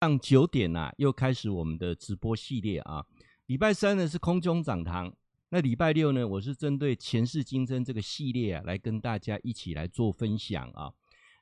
[0.00, 3.04] 上九点啊，又开始我们的直播系列啊。
[3.46, 5.12] 礼拜三呢是空中讲堂，
[5.48, 10.92] 那礼拜六呢，我是针对前世今生这个系列啊，来跟大家一起来做分享啊。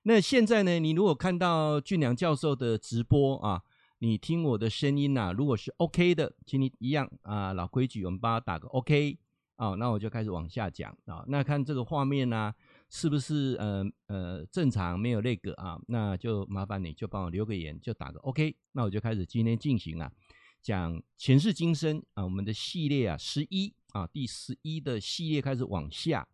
[0.04, 3.62] 那现在呢，你如果看到俊良教授的直播啊，
[3.98, 9.18] 你听我的声音呐、啊，如果是 OK 的，请你一样啊，老规矩，我们帮他打个 OK
[9.56, 11.22] 啊，那我就开始往下讲啊。
[11.28, 12.54] 那看这个画面呢、啊。
[12.98, 15.78] 是不是呃呃正常没有那个啊？
[15.86, 18.56] 那就麻烦你就帮我留个言，就打个 OK。
[18.72, 20.10] 那我就开始今天进行啊，
[20.62, 26.26] 讲前世今生啊，我们的系列啊十一啊第十一的系列开始往下。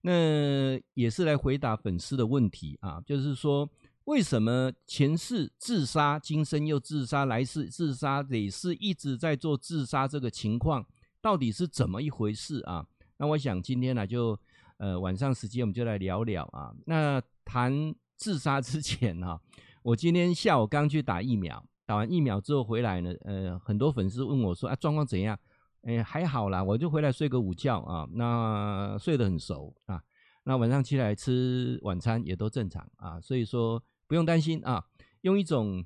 [0.00, 3.68] 那也是来回答粉丝的问题啊，就是说
[4.04, 10.86] 为什么前世自杀，今生又自杀，来世自杀，累世一直在做自杀，这个情况
[11.20, 12.86] 到底是怎么一回事啊？
[13.18, 14.40] 那我想今天呢就。
[14.78, 16.74] 呃，晚上时间我们就来聊聊啊。
[16.86, 19.40] 那谈自杀之前哈、
[19.82, 25.38] 我今天下午刚去打疫苗，打完疫苗之后回来呢，呃，很多粉丝问我说啊，状况怎样？
[25.82, 30.02] 哎，还好啦，我就回来睡个午觉啊，那睡得很熟啊。
[30.44, 34.84] 那晚上起来吃晚餐也都正常啊，所以说不用担心啊，
[35.22, 35.84] 用一种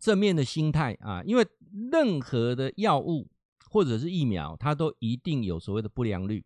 [0.00, 1.46] 正面的心态啊，因为
[1.90, 3.28] 任何的药物
[3.70, 6.44] 或者是疫苗，它都一定有所谓的不良率。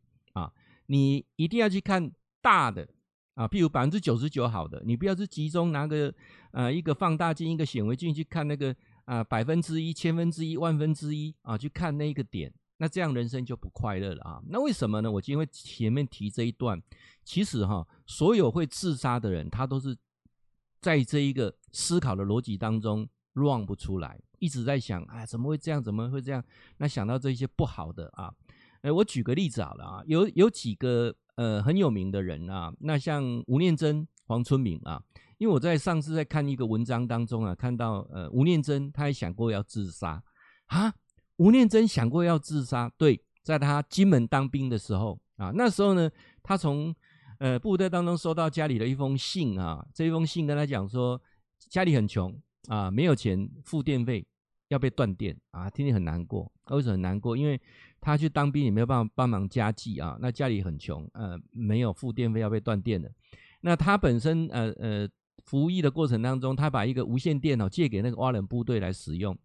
[0.86, 2.88] 你一定要去看大的
[3.34, 6.12] 啊，譬如百分之九十九好的，你不要是集中拿个
[6.52, 14.40] 呃一个放大镜、一个显微镜去看那个啊百分之一、千分之一、万分之一啊，去看那个点，那这样人生就不快乐了啊。
[14.48, 15.10] 那为什么呢？
[15.10, 16.80] 我今天会前面提这一段，
[17.24, 19.94] 其实哈，所有会自杀的人，他都是
[20.80, 25.82] 在这一个思考的逻辑当中乱不出来，一直在想啊，怎么会这样？
[25.82, 26.42] 怎么会这样？
[26.78, 28.32] 那想到这些不好的啊。
[28.82, 35.02] 哎，我举个例子好了啊，有有几个呃很有名的人啊，那像吴念真、黄春明啊，
[35.38, 40.22] 因为我在上次在看一个文章当中啊，看到呃吴念真他也想过要自杀
[40.66, 40.92] 啊，
[41.36, 46.10] 吴念真想过要自杀，对，在他金门当兵的时候啊，那时候呢，
[46.42, 46.94] 他从
[47.38, 51.20] 呃部队当中收到家里的一封信啊，这一封信跟他讲说
[51.68, 52.34] 家里很穷
[52.68, 54.26] 啊，没有钱付电费，
[54.68, 57.36] 要被断电啊，听听很难过，为什么很难过？
[57.36, 57.60] 因为
[58.06, 63.10] 他去当兵也没有办法帮忙家计啊，那家里很穷，呃，没有付电费要被断电的。
[63.62, 65.08] 那他本身呃呃
[65.44, 69.36] 服役的过程当中，他把一个无线电哦借给那个蛙人部队来使用，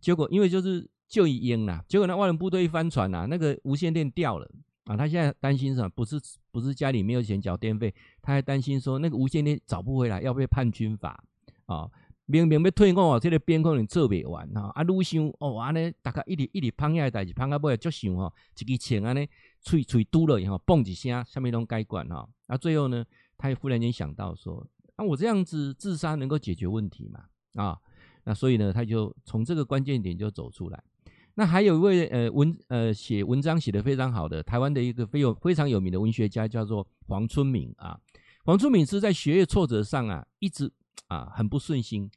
[0.00, 4.46] 结果因为就是就一应啦，结果那蛙人部队一翻船呐，那个无线电掉了
[4.84, 5.88] 啊，他现在担心什么？
[5.88, 6.20] 不是
[6.50, 11.24] 不是家里没有钱缴电费，他还担心说那个无线电找不回来要被判军法
[11.64, 11.88] 啊。
[12.30, 14.70] 明明要退伍，这个边可能做不完哈。
[14.74, 19.28] 啊，愈想哦，安尼大家一直一直碰下代志，碰到尾就想吼，一支枪安尼，
[19.62, 22.28] 喙喙堵了以后，嘣一声，下面拢改管哈。
[22.46, 23.04] 啊，最后呢，
[23.36, 27.24] 他也忽然间想到说，啊，我这样子自杀能够解决问题嘛？
[27.54, 27.78] 啊，
[28.24, 30.82] 那所以呢，他就从这个关键点就走出来。
[31.34, 37.98] 那还有一位呃文呃写文章写得非常好的台湾的一个非有非常有名的文学家，叫做黄春明啊。
[38.44, 40.70] 黄春明是在学业挫折上啊，一直
[41.06, 42.10] 啊很不顺心。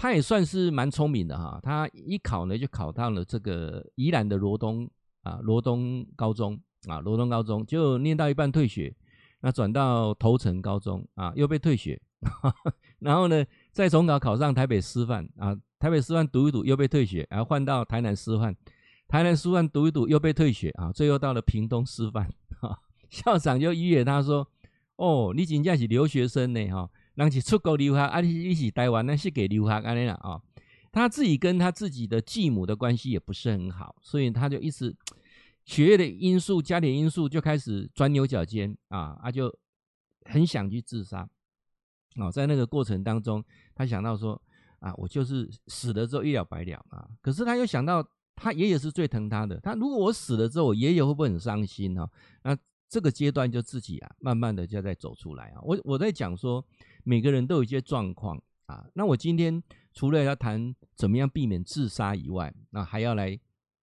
[0.00, 4.88] 他也算是蛮聪明的哈，他一考呢就考到了这个宜兰的罗东
[5.24, 8.94] 啊，罗东高中啊，罗东高中就念到一半退学，
[9.40, 12.00] 那转到头城高中啊，又被退学，
[13.00, 18.54] 然后呢再重考考上台北师范啊，台北师范读一读又被退学，然后换到台南师范，
[19.08, 22.32] 台南师范读一读又被退学啊，最后到了屏东师范，
[23.10, 24.46] 校长就预约他说，
[24.94, 26.88] 哦，你真正是留学生呢哈。
[27.18, 30.40] 让其出国留学，啊，你是台湾，那是给留学安尼啦啊。
[30.92, 34.94] 他自己跟他自己的继母的关系也不是很好，所以他就一直
[35.64, 39.52] 学业的因素、家庭因素就开始钻牛角尖啊，他就
[40.26, 41.28] 很想去自杀。
[42.20, 44.40] 哦，在那个过程当中，他想到说
[44.78, 47.04] 啊，我就是死了之后一了百了啊。
[47.20, 52.08] 可是他又想到，他爷爷是最疼他的，他如果我死了之后，我爷爷会不会很伤心呢？
[52.44, 52.56] 那
[52.88, 55.60] 这个阶段就自己啊，慢慢的就在走出来啊。
[55.62, 56.64] 我我在讲说。
[57.04, 59.62] 每个人都有一些状况啊，那我今天
[59.94, 63.38] 除了要谈怎么样避免自杀以外，那还要来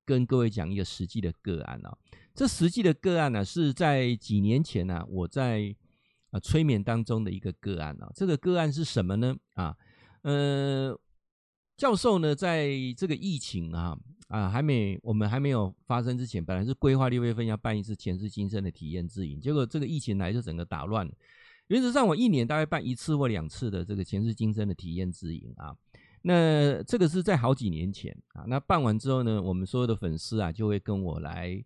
[0.06, 1.97] 跟各位讲一个实际的个案啊。
[2.35, 5.75] 这实际的个案呢，是在几年前呢，我在
[6.29, 8.12] 啊催眠当中的一个个案啊。
[8.13, 9.35] 这个个案是什么呢？
[9.56, 9.75] 啊，
[10.21, 10.95] 呃，
[11.77, 13.98] 教授呢，在这个疫情啊
[14.30, 21.10] 啊还没我们还没有发生之前，本来是规划六月份要办一次前世今生的体验之营，结果这个疫情来就整个打乱。
[21.68, 25.75] 原则上，我一年大概办一次或两次的这个前世今生的体验之营啊。
[26.22, 28.45] 那这个是在好几年前啊。
[28.48, 31.63] 那办完之后呢，我们所有的粉丝啊就会跟我来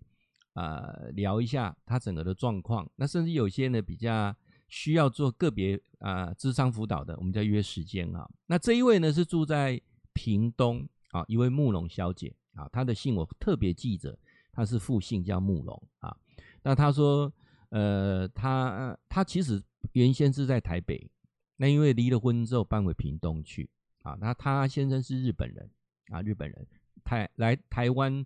[0.54, 2.90] 啊、聊一下他整个的状况。
[2.96, 4.36] 那甚至有些呢比较
[4.68, 8.28] 需要做个别啊智商辅导的，我们再约时间啊。
[8.48, 9.80] 那这一位呢是住在
[10.14, 14.18] 屏东啊一位慕容小姐啊，她的姓我特别记着，
[14.52, 16.16] 她是复姓叫慕容啊。
[16.64, 17.32] 那她说，
[17.70, 19.62] 呃，她她其实
[19.94, 21.10] 原先是在台北，
[21.58, 23.70] 那因为离了婚之后搬回屏东去
[24.02, 24.18] 啊。
[24.20, 25.70] 那她先生是日本人
[26.08, 26.68] 啊，日本人
[27.04, 28.26] 台来台湾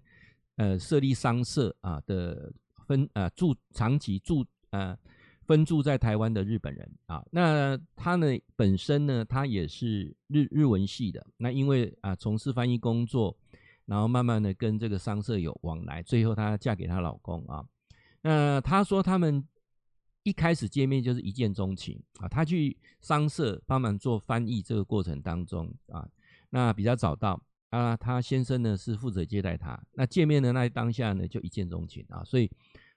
[0.56, 2.52] 呃设立商社啊的
[2.86, 4.98] 分呃住长期住呃。
[5.46, 11.26] 分住在台湾的日本人啊，那他呢本身呢，他也是日日文系的。
[11.36, 13.36] 那因为啊从事翻译工作，
[13.86, 17.64] 然后慢慢的跟这个商社有往来，最后她嫁给她老公啊。
[18.22, 19.46] 那她说他们
[20.24, 22.28] 一开始见面就是一见钟情啊。
[22.30, 26.08] 她去商社帮忙做翻译这个过程当中啊，
[26.52, 29.78] 那比较早到啊，她先生呢是负责接待她。
[29.92, 32.50] 那见面的那当下呢就一见钟情啊，所以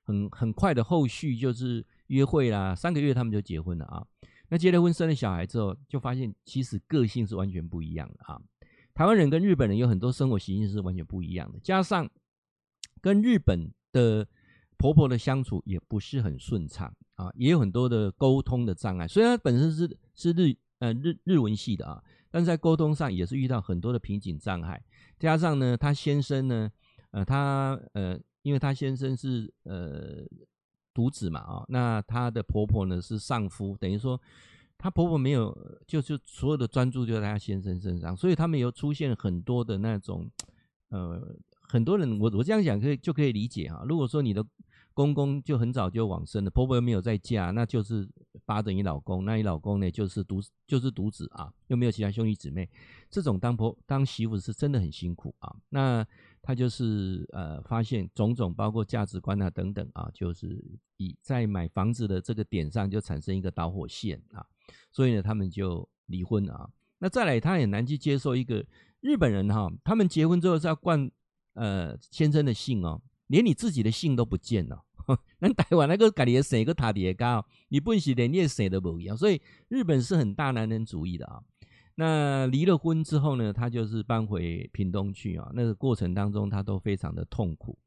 [0.05, 1.85] 很很快的后续就是。
[2.09, 4.07] 约会啦，三个月他们就结婚了啊。
[4.49, 8.41] 那结了婚生了小孩之后，就发现其实个性是完全不一样的啊。
[8.95, 12.09] 台湾人跟日本人有很多生活习性是完全不一样的，加上
[13.01, 14.27] 跟日本的
[14.77, 19.09] 婆婆的相处也不是很顺畅啊，也有很多的沟通的障碍。
[19.09, 24.81] 虽然本身是是日呃日日文系的啊，但在沟通上也是遇到很多的瓶颈障碍。
[25.19, 26.71] 加上呢，他先生呢，
[27.11, 30.25] 呃，他呃，因为他先生是呃。
[30.97, 34.19] 独子嘛，啊，那她的婆婆呢是丧夫，等于说
[34.79, 35.55] 她婆婆没有，
[35.87, 40.27] 就是所有的专注就在她先生身上，所以他们有出现很多的那种，
[40.89, 43.85] 呃，很多人我我这样讲可以就可以理解哈。
[43.87, 44.43] 如果说你的
[44.95, 48.09] 公公就很早就往生了，婆婆又没有再嫁，那就是
[48.47, 52.67] 巴着你老公，那你老公呢就是独就是独子啊，又没有其他兄弟姊妹，
[53.11, 55.55] 这种当婆当媳妇是真的很辛苦啊。
[55.69, 56.07] 那
[56.47, 60.63] 他就是呃，发现种种包括价值观啊等等啊，就是
[60.97, 64.47] 以在买房子的这个点上就产生一个导火线啊，
[64.93, 66.71] 所以呢，他们就离婚啊。
[66.99, 68.65] 那再来，他很难去接受一个
[69.01, 71.11] 日本人哈，他们结婚之后是要冠
[71.55, 74.85] 呃先生的姓哦，连你自己的姓都不见了。
[75.41, 81.43] 那台湾那个家里的姓个他的也高，你不许连你的姓都不一样，所以日本是很大男人主义的啊。
[81.99, 85.51] 那离了婚之后呢，他就是搬回屏东去啊。
[85.55, 87.79] 那个过程当中，他都非常的痛苦。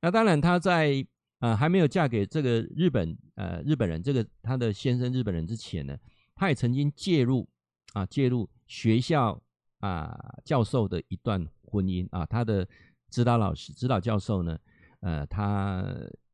[0.00, 1.06] 那当然，他在
[1.38, 5.96] 呃还没有嫁给这个日本呃日本人，这个他的先生日本人之前呢，
[6.34, 7.48] 他也曾经介入
[7.92, 9.40] 啊介入学校
[9.78, 12.26] 啊教授的一段婚姻啊。
[12.26, 12.68] 他的
[13.10, 14.58] 指导老师指导教授呢，
[15.02, 15.86] 呃，他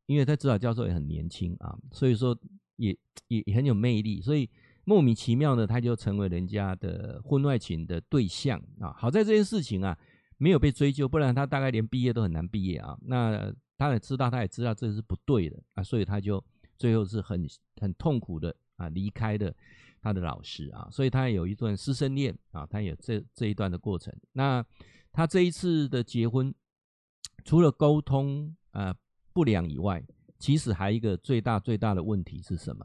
[0.07, 2.35] 因为他指导教授也很年轻啊，所以说
[2.77, 2.97] 也
[3.27, 4.49] 也很有魅力，所以。
[4.89, 8.91] 莫名其妙的，他就成为人家的婚外情的对象啊！
[8.97, 9.95] 好在这件事情啊
[10.39, 12.97] 没有被追究，不然他大概连毕业都很难毕业啊。
[13.03, 16.43] 那他也知道，他也知道这是不对的啊，所以他就
[16.75, 17.47] 最后是很
[17.79, 19.53] 很痛苦的啊离开了
[20.01, 20.87] 他的老师啊。
[20.91, 24.11] 所以他有一段师生恋啊，他有这这一段的过程。
[24.31, 24.65] 那
[25.11, 26.51] 他这一次的结婚，
[27.45, 28.95] 除了沟通啊
[29.33, 30.03] 不良以外，
[30.39, 32.83] 其实还有一个最大最大的问题是什么？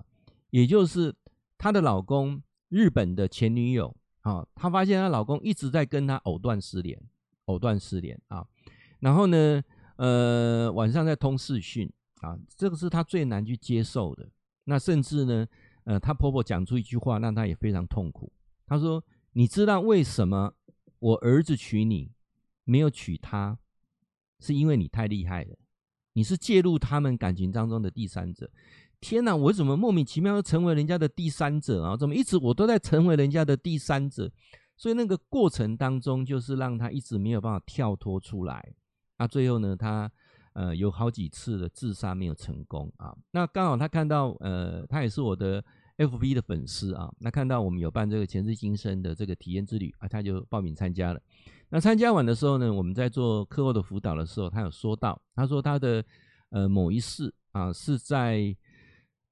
[0.51, 1.15] 也就是。
[1.65, 7.03] 她的老公，日本的前女友啊，她发现她老公一直在跟她藕断丝连，
[7.47, 8.47] 藕断丝连啊。
[9.01, 9.65] 然后呢，
[9.97, 11.91] 呃，晚上在通视讯
[12.21, 14.29] 啊，这个是她最难去接受的。
[14.65, 15.47] 那甚至呢，
[15.85, 18.31] 呃，她婆婆讲出一句话，让她也非常痛苦。
[18.67, 19.03] 她说
[19.33, 20.53] ：“你知道为什么
[20.99, 22.13] 我儿子娶你，
[22.65, 23.59] 没有娶她，
[24.39, 25.57] 是因为你太厉害了，
[26.13, 28.51] 你是介入他们感情当中的第三者。”
[29.01, 31.97] 天哪，我怎么莫名其妙又成为人家的第三者啊？
[31.97, 34.31] 怎么一直我都在成为人家的第三者？
[34.77, 38.75] 所以那个过程当中，就是让他一直没有办法跳脱出来。
[39.19, 40.11] 那最后呢，他
[40.55, 43.15] 呃有好几次的自杀没有成功啊。
[43.31, 45.63] 那刚好他看到呃，他也是我的
[45.99, 47.13] FB 的粉丝啊。
[47.19, 51.21] 那看到我们有办这个前世今生的这个体验之旅啊，他就报名参加了。
[51.69, 56.05] 那参加完的时候呢，我们在做课后的辅导的时候，他有说到，他说他的
[56.51, 58.57] 呃某一世啊是在。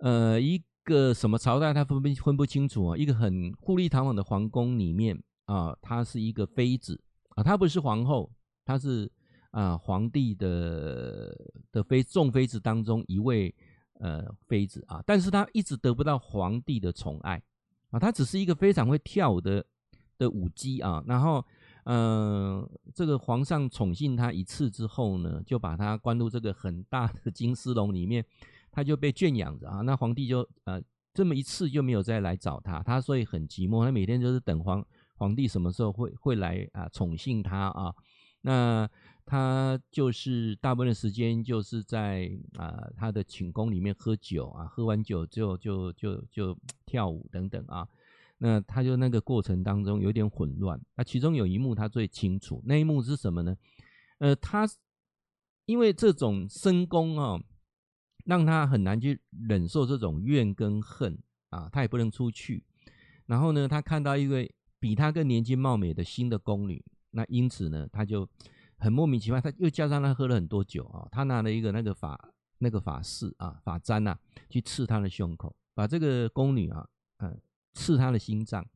[0.02, 2.96] 呃，一个什么朝代，他分不分不清楚啊。
[2.96, 7.00] 一个很富丽堂皇的皇宫里面啊，她是一个妃子
[7.36, 8.28] 啊，她不是皇后，
[8.64, 9.08] 她是
[9.52, 11.32] 啊皇帝的
[11.70, 13.54] 的妃众妃子当中一位
[14.00, 17.40] 呃妃子啊，但是她一直得不到皇帝的宠爱
[17.90, 19.64] 啊，她只是一个非常会跳舞的
[20.18, 21.44] 的舞姬啊，然后
[21.84, 28.24] 嗯、这个皇上宠幸她一次之后呢，就把她关入这个很大的金丝笼里面。
[28.72, 30.82] 他就被圈养着啊，那皇帝就呃
[31.14, 37.94] 这么一次就没有再来找他，他所以很寂寞，他每天就是等皇皇帝什么时候会会来啊宠幸他啊，
[38.40, 38.88] 那
[39.24, 47.86] 他就是大部分的时间就是在啊他的寝宫里面喝酒啊，喝完酒之后就就就就跳舞等等啊，
[48.38, 50.80] 那他就那个过程当中有点混乱。
[50.96, 53.56] 那其中有一幕他最清楚，那一幕是什么呢？
[54.18, 54.68] 呃，他
[55.66, 57.40] 因为这种深宫啊，
[58.24, 61.18] 让他很难去忍受这种怨跟恨
[61.50, 62.62] 啊，他也不能出去。
[63.26, 68.28] 然后呢，他看到一位比他更年轻貌美的新的宫女，那因此呢，他就
[68.78, 69.40] 很莫名其妙。
[69.40, 76.86] 他又加上他喝了很多酒啊，他拿了一个那个法那个法式啊法簪啊，去刺他的胸口，把这个宫女啊，
[77.18, 77.40] 嗯，
[77.74, 78.66] 刺他的心脏，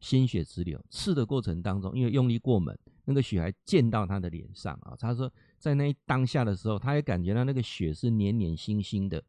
[0.00, 0.82] 鲜血直流。
[0.88, 4.96] 刺的过程当中，因为用力过猛，那个血还溅到他的脸上啊。
[4.98, 5.30] 他说，
[5.60, 9.22] 在那一当下的时候，他也感觉到那个血是黏黏腥腥的。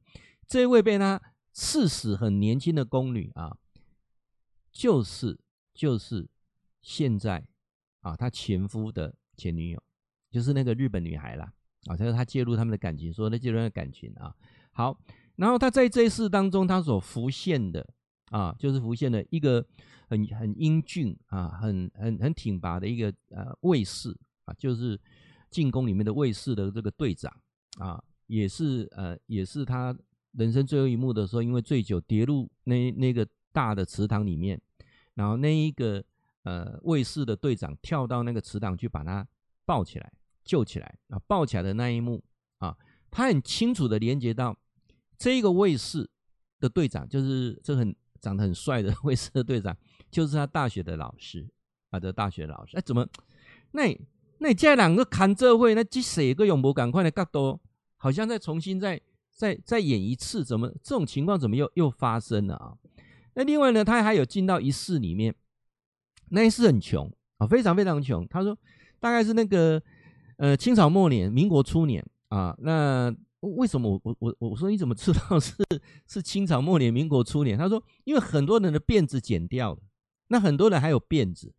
[0.48, 1.22] 这位被他
[1.52, 3.56] 刺死很年轻的宫女啊。
[4.74, 5.38] 就是
[5.74, 6.30] 就是
[6.82, 7.46] 现在
[8.00, 9.84] 啊，他前夫的前女友，
[10.32, 11.52] 就是那个日本女孩啦
[11.88, 14.34] 啊，他说他介入他们的感情，说那介入他的感情啊。
[14.72, 14.98] 好，
[15.36, 17.86] 然后他在这一世当中，他所浮现的
[18.30, 19.68] 啊，就是浮现了一个
[20.08, 24.98] 很很英俊啊，很很很挺拔的一个呃卫士啊，就是
[25.52, 27.32] 进宫里面的卫士的这个队长
[27.78, 29.96] 啊，也是呃也是他
[30.32, 33.28] 人生最后一幕的时候，因为醉酒跌入那那个。
[33.54, 34.62] 大的池塘里面，
[35.14, 36.02] 然后那一个
[36.44, 39.28] 呃卫士的队长跳到那个池塘去把他
[39.66, 40.10] 抱起来
[40.46, 42.24] 救起来啊，抱起来的那一幕
[42.60, 42.78] 啊，
[43.12, 44.58] 他很清楚的连接到
[45.18, 46.10] 这个卫士
[46.62, 49.76] 的队长，就是这很长得很帅的 卫士的队长，
[50.10, 51.46] 就是他大学的老师
[51.90, 53.06] 啊，这大学老师，哎，怎么
[53.72, 53.94] 那
[54.44, 57.60] 那这两个看这会那这谁个永博赶快的角度，
[57.96, 62.74] 好像再重新再再再演一次，怎么这种情况怎么又又发生了啊？
[63.36, 65.36] 那另外呢，他还有进到一室里面，
[66.30, 67.08] 那一室很穷
[67.38, 68.28] 啊，非常非常穷。
[68.28, 68.58] 他说，
[69.00, 69.80] 大概是那个
[70.38, 72.56] 呃清朝末年、民国初年啊。
[72.62, 75.54] 那为什么我我我我说你怎么知道是
[76.10, 77.56] 是清朝末年、民国初年？
[77.56, 79.80] 他说，因为很多人的辫子剪掉了，
[80.30, 81.54] 那很多人还有辫子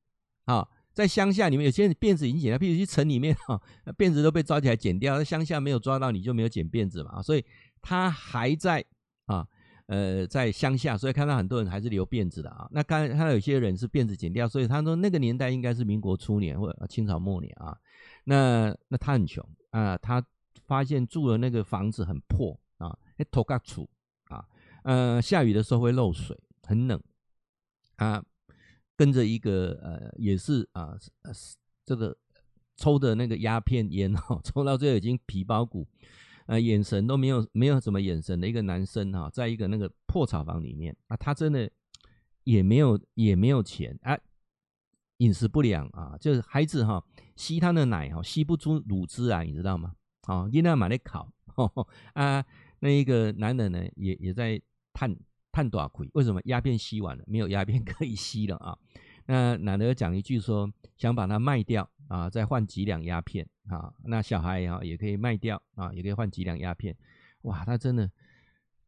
[0.46, 3.60] 啊，在乡下里面有些人辫子已经剪掉，譬如去城里面哈，
[3.96, 7.44] 辫子都被抓起来剪掉，在乡下没有抓到，你就没有剪辫子嘛，所以
[7.80, 8.84] 他还在
[9.26, 9.46] 啊。
[9.86, 12.66] 呃，在乡下，所以看到很多人还是留辫子的啊。
[12.70, 17.76] 那刚才看到有些人是辫子剪掉，所以他说那个年代应该是民国初年或者清朝末年啊。
[18.24, 20.24] 那那他很穷啊，他
[20.66, 23.86] 发现住的那个房子很破啊，那土埆厝
[24.28, 24.42] 啊，
[24.84, 26.98] 呃，下雨的时候会漏水，很冷。
[27.96, 28.24] 啊，
[29.02, 30.96] 跟着一个呃，也是啊，
[31.84, 32.16] 这个
[32.76, 35.84] 抽的那个鸦片烟哈， 抽到最后已经皮包骨。
[36.46, 41.68] 呃，眼神都没有，没有什么眼神的一个男生哈，在一个那个破草房里面啊，他真的
[42.44, 44.16] 也没有，也没有钱啊，
[45.16, 47.04] 饮食不良啊，就是孩子哈
[47.34, 49.96] 吸他的奶哈吸不出乳汁啊，你知道吗？
[50.22, 51.28] 啊，因为买来烤
[52.14, 52.44] 啊，
[52.78, 55.12] 那一个男人呢也也在叹
[55.52, 58.76] 叹大亏，为什么鸦片吸完了，没有鸦片可以吸了啊？
[59.26, 61.88] 那男的讲一句说，想把它卖掉。
[62.08, 66.94] 啊，再换几两鸦片啊，那小孩啊也可以卖掉啊，也可以换几两鸦片。
[67.42, 68.10] 哇，他真的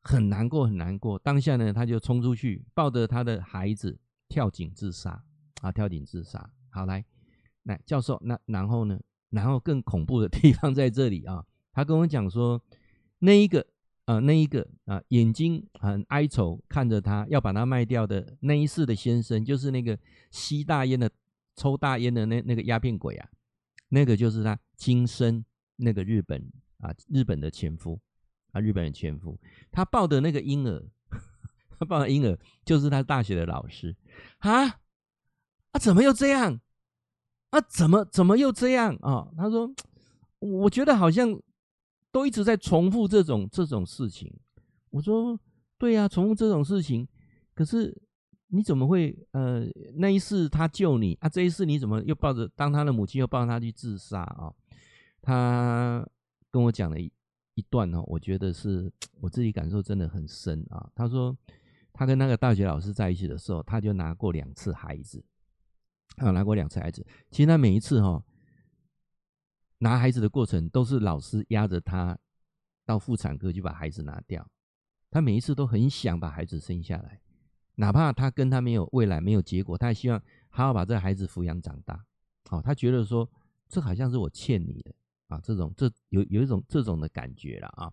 [0.02, 1.18] 很难过，很难过。
[1.21, 5.25] 当下呢，他就冲出去，抱着他的孩子跳井自杀
[5.62, 6.50] 啊，跳井自杀。
[6.68, 7.02] 好，来，
[7.62, 9.00] 来，教授，那然后呢？
[9.30, 12.62] 然后更恐怖的地方在这里啊，他跟我讲说，
[13.21, 13.66] 那一个
[14.04, 19.99] 啊，那一个啊，眼睛很哀愁看着他要把他卖掉的那一世的先生，就是那个
[20.30, 21.11] 吸大烟的。
[21.56, 23.28] 抽大烟的那那个鸦片鬼啊，
[23.90, 25.44] 那个就是他今生
[25.76, 26.44] 那个日本
[26.78, 28.00] 啊，日本的前夫
[28.50, 29.38] 啊，日本的前夫，
[29.70, 30.84] 他抱的那个婴儿，
[31.78, 33.94] 他抱的婴儿就是他大学的老师
[34.38, 36.61] 啊啊，怎么又这样
[37.50, 37.61] 啊？
[37.61, 39.28] 怎么怎么又这样啊？
[39.37, 39.73] 他说，
[40.40, 41.40] 我觉得好像
[42.14, 44.33] 都一直在重复这种这种事情。
[44.90, 45.37] 我说，
[45.76, 47.09] 对呀，重复这种事情，
[47.52, 48.00] 可是。
[48.49, 49.66] 你怎么会呃
[49.97, 54.52] 那一世他救你啊，这一世你怎么又抱着当他的母亲又抱着他去自杀啊？
[55.21, 56.06] 他
[56.52, 57.11] 跟我讲了一
[57.54, 60.88] 一段哦，我觉得是 我自己感受真的很深啊。
[60.94, 61.37] 他说
[61.92, 65.25] 他跟那个大学老师在一起的时候，他就拿过两次孩子
[66.18, 67.04] 啊，拿过两次孩子。
[67.33, 68.23] 其实他每一次哈
[69.84, 72.18] 拿孩子的过程都是老师压着他
[72.86, 74.50] 到妇产科去把孩子拿掉，
[75.10, 77.20] 他每一次都很想把孩子生下来。
[77.74, 82.02] 哪怕他跟他没有未来，没有结果，他也希望好好把这孩子抚养长大。
[82.48, 83.28] 好、哦，他觉得说
[83.68, 84.94] 这好像是我欠你的
[85.28, 87.92] 啊，这种这有有一种这种的感觉了啊。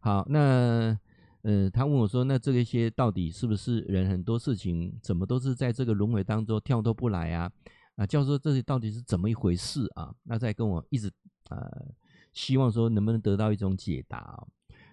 [0.00, 0.98] 好，那
[1.40, 4.06] 呃，他问我说，那这些到底是不是人？
[4.06, 7.50] 很多事情怎么都是在这个轮回当中跳脱不来啊？
[7.96, 10.14] 啊，教授，这些到底是怎么一回事啊？
[10.24, 11.12] 那再跟我一直
[11.54, 11.94] 呃，
[12.32, 14.46] 希望说能不能得到一种解答啊？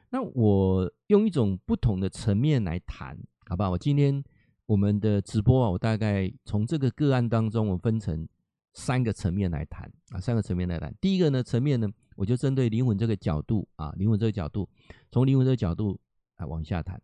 [0.10, 3.18] 那我用一种不同的层面来谈。
[3.46, 4.24] 好不好，我今天
[4.66, 8.28] 我们的直播啊，我大概从这个个案当中，我分成
[8.74, 10.94] 三个层面来谈啊，三个层面来谈。
[11.00, 14.68] 第一个呢层面呢，我就针对灵魂这个角度啊，灵魂这个角度，
[15.12, 16.00] 从灵魂这个角度
[16.38, 17.02] 来往下谈。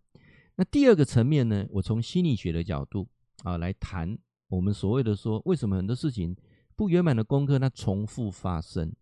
[0.55, 3.07] 那第二个层面呢，我从心理学的角度
[3.43, 6.35] 啊来谈我们所谓的说，为什么很多事情
[6.75, 8.93] 不圆满的功课它重复发生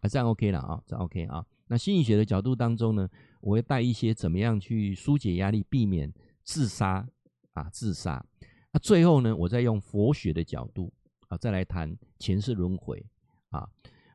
[0.00, 0.08] 啊？
[0.08, 1.44] 这样 OK 了啊，这 OK 啊。
[1.70, 3.06] 那心理学的角度当中呢，
[3.42, 6.10] 我会带一些怎么样去疏解压力，避免
[6.42, 7.06] 自杀
[7.52, 8.24] 啊，自杀。
[8.72, 10.90] 那最后呢，我再用佛学的角度
[11.28, 13.04] 啊，再来谈前世轮回
[13.50, 13.68] 啊，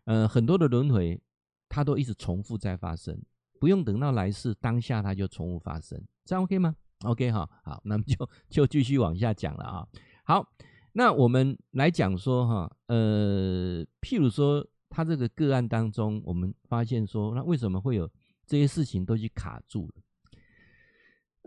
[0.05, 1.21] 呃，很多的轮回
[1.69, 3.21] 它都一直重复在发生，
[3.59, 9.87] 不用等到来世，当下它就重复发生，这样 OK 吗？OK 哈，好，那么就就继续往下讲了啊。
[10.23, 10.47] 好，
[10.93, 14.67] 那我们来讲说哈，呃，譬如说。
[14.95, 18.07] 他这个个案当中，我们发现说，那为什么会有
[18.45, 19.93] 这些事情都去卡住了？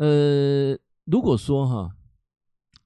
[0.05, 1.97] 呃，如果说哈，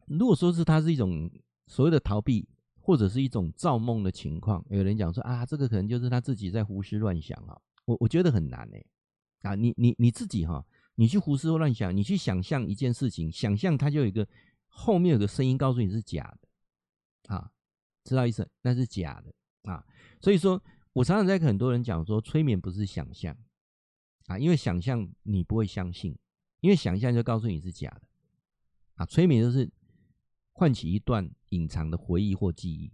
[0.07, 1.31] 如果说是他是一种
[1.67, 2.47] 所谓的逃避，
[2.79, 7.59] 或者是一种造梦的情况，有人讲说啊，这个可能就是他自己在胡思乱想啊。
[7.87, 8.85] 我我觉得很难哎，
[9.51, 10.63] 啊，你你你自己哈，
[10.97, 14.29] 你去胡思乱想，你去想象一件事情，想象它就有一个
[14.69, 17.51] 后面有个声音告诉你是假的，啊，
[18.05, 18.47] 知道意思？
[18.61, 19.33] 那是假的。
[19.71, 19.85] 啊，
[20.21, 20.63] 所以说
[20.93, 23.37] 我常常在跟很多人讲说，催眠不是想象
[24.27, 26.17] 啊，因为想象你不会相信，
[26.61, 28.03] 因为想象就告诉你是假的
[28.97, 29.07] 啊。
[29.07, 29.71] 催眠就是
[30.53, 32.93] 唤起一段隐藏的回忆或记忆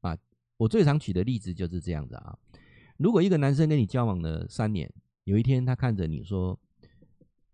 [0.00, 0.16] 啊。
[0.56, 2.38] 我最常举的例子就是这样子啊。
[2.96, 4.92] 如果一个男生跟你交往了三年，
[5.24, 6.58] 有一天他看着你说，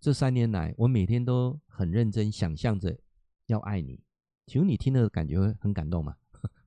[0.00, 2.98] 这三年来我每天都很认真想象着
[3.46, 4.00] 要爱你，
[4.46, 6.16] 请问你听了感觉会很感动吗？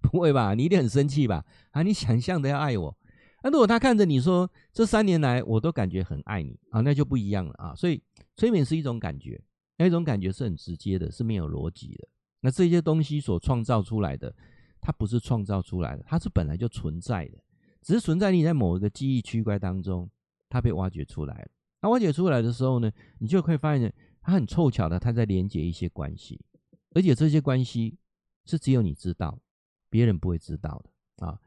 [0.12, 0.54] 不会吧？
[0.54, 1.46] 你一定很生气吧？
[1.72, 2.96] 啊，你想象的要爱我，
[3.42, 7.74] 那如果他看着你说，这三年来我都感觉很爱你啊，那就不一样了啊。
[7.74, 8.02] 所以
[8.36, 9.42] 催眠是一种感觉，
[9.78, 12.08] 那一种感觉是很直接的，是没有逻辑的。
[12.42, 14.36] 那这些东西所创造出来的，
[14.82, 17.38] 它不是创造出来的，它是本来就存在的，
[17.82, 20.10] 只是存在你在某一个记忆区块当中，
[20.50, 21.48] 它被挖掘出来了。
[21.80, 26.40] 它挖掘出来的时候呢，你就会发现，它很凑巧的，它在连接一些关系，
[26.94, 27.98] 而且这些关系
[28.46, 29.40] 是只有你知道。
[29.94, 31.38] 别人不会知道的啊！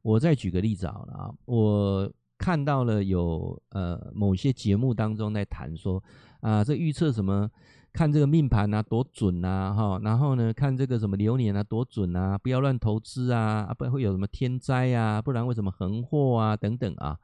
[0.00, 6.00] 我再举个例子好了啊，我看到了有呃某些节目当中在谈说
[6.40, 7.50] 啊，这预测什么，
[7.92, 17.18] 看这个命盘啊多准啊哈，然后呢看这个什么流年啊多准啊，不要乱投资啊，不然会有什么天灾啊，不然为什么横祸啊等等啊？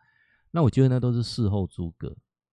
[0.51, 2.13] 那我觉得那都是事后诸葛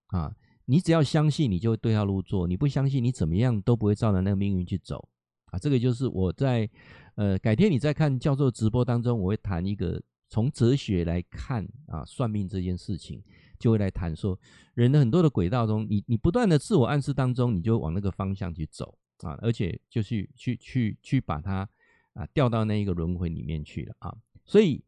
[0.09, 0.31] 啊，
[0.65, 5.09] 你只要相信，你就会对号入座；你不相信，你怎么样都不会照着那个命运去走
[5.51, 5.59] 啊。
[5.59, 6.69] 这个就是我在。
[7.15, 13.21] 呃，改天你再看教授直播当中，我会谈一个从哲学来看啊，算命这件事情，
[13.59, 14.39] 就会来谈说
[14.73, 21.67] 人的很多的轨道中，你你不断的自我暗示当中，你就往那个方向去走啊，而且就去去去去把它
[22.13, 24.15] 啊掉到那一个轮回里面去了啊。
[24.45, 24.81] 所以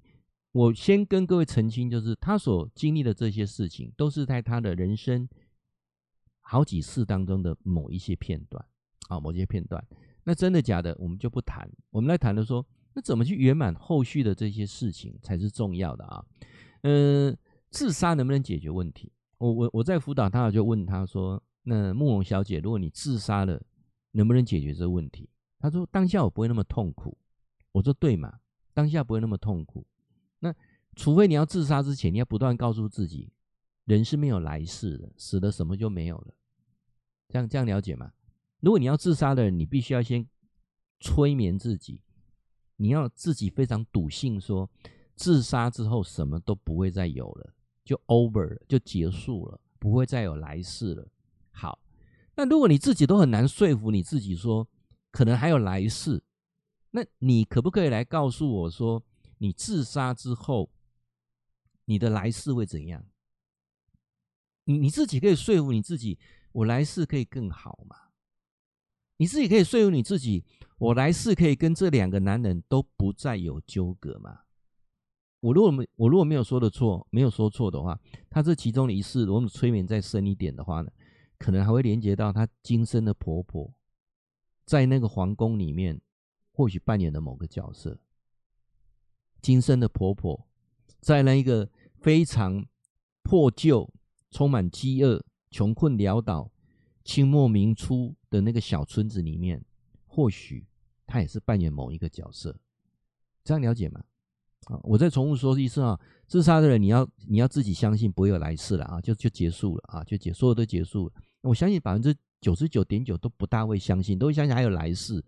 [0.53, 5.27] 我先跟各位澄清，就是他所经历的这些事情，都是在他的人生
[6.39, 8.65] 好几世当中的某一些片段
[9.09, 9.85] 啊，某些片段。
[10.23, 11.69] 那真的假的，我们就不谈。
[11.89, 16.23] 我们来谈的说，那怎么去圆满后续的这些事情才是重要的啊？
[16.83, 17.37] 嗯、呃，
[17.69, 19.11] 自杀能不能解决问题？
[19.37, 23.59] 我我我在辅导他，就问他说：“那慕容小姐，如果你自杀了，
[24.11, 25.27] 能不能解决这个问题？”
[25.59, 27.17] 他说：“当下我不会那么痛苦。”
[27.73, 28.39] 我说：“对嘛，
[28.73, 29.85] 当下不会那么痛苦。
[30.39, 30.53] 那
[30.95, 33.31] 除非你要自杀之前，你要不断告诉自己，
[33.85, 36.33] 人是没有来世的，死了什么就没有了。
[37.29, 38.11] 这样这样了解吗？”
[38.61, 40.27] 如果你要自杀的人，你必须要先
[40.99, 42.01] 催眠自己，
[42.77, 44.69] 你要自己非常笃信说，
[45.15, 51.07] 自杀之后什么都不会再有了，就 over 了，就结束了，不会再有来世了。
[51.51, 51.79] 好，
[52.35, 54.67] 那如果你自己都很难说服你自己说，
[55.11, 56.23] 可能还有来世，
[56.91, 59.03] 那你可不可以来告诉我说，
[59.39, 60.69] 你自杀之后，
[61.85, 63.03] 你的来世会怎样？
[64.65, 66.19] 你你自己可以说服你自己，
[66.51, 68.10] 我来世可以更好嘛？
[69.21, 70.43] 你自己可以说服你自己，
[70.79, 74.39] 我来世可以跟这两个男人都不再有纠葛吗？
[75.41, 77.99] 我如果没我如果没有说的错，没有说错的话，
[78.31, 80.89] 他这其中的一世，如果催眠再深一点的话呢，
[81.37, 83.71] 可能还会连接到他今生的婆婆，
[84.65, 86.01] 在那个皇宫里面，
[86.51, 87.99] 或许扮演的某个角色。
[89.39, 90.47] 今生的婆婆，
[90.99, 92.65] 在那一个非常
[93.21, 93.87] 破旧、
[94.31, 96.51] 充满饥饿、穷困潦倒。
[97.03, 99.63] 清末明初的那个小村子里面，
[100.07, 100.65] 或许
[101.05, 102.57] 他也是扮演某一个角色，
[103.43, 104.03] 这样了解吗？
[104.65, 111.13] 啊，我再重复说一次啊，自杀的人你要你要自己相信不会有来世了啊，就就结束了啊，就结所有都结束了。
[111.41, 115.23] 我相信百分之九十九点九都不大会相信，都会相信还有来世。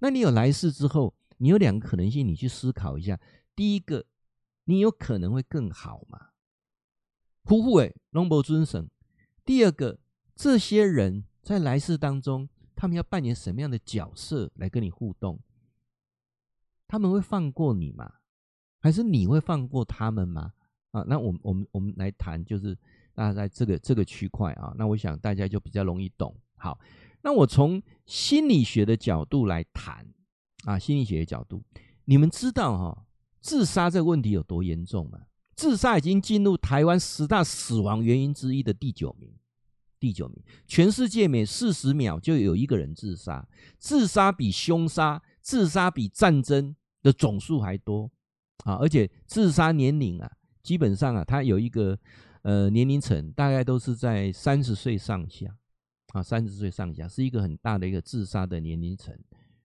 [0.00, 3.20] 那你有来世之后，你有两个可能性，你去思考一下。
[3.54, 4.04] 第一个，
[4.64, 6.30] 你有可能会更好嘛？
[7.44, 8.90] 呼呼诶，龙伯尊神。
[9.44, 9.98] 第二个，
[10.34, 15.40] 这些人在来世当中，他们要扮演什么样的角色来跟你互动？
[16.86, 18.16] 他们会放过你吗？
[18.80, 20.52] 还是你会放过他们吗？
[20.90, 22.76] 啊，那我们我们我们来谈，就是
[23.14, 26.38] 那在这个这个区块啊，那我想大家就比较容易懂。
[26.58, 26.78] 好，
[27.22, 30.06] 那我从心理学的角度来谈
[30.64, 31.64] 啊，心理学的角度，
[32.04, 33.06] 你们知道哈，
[33.40, 35.18] 自杀这个问题有多严重吗？
[35.56, 39.32] 自杀已经进入台湾十大死亡原因之一的第九名，
[39.98, 43.46] 第九名，全世界每四十秒就有一个人自杀，
[43.78, 48.10] 自杀比凶杀、自杀比战争的总数还多
[48.64, 48.74] 啊！
[48.74, 50.30] 而且自杀年龄啊，
[50.62, 51.98] 基本上啊，它有一个
[52.42, 55.56] 呃年龄层，大概都是在三十岁上下
[56.12, 59.16] 啊，三十岁上下是一个很大的一个自杀的年龄层。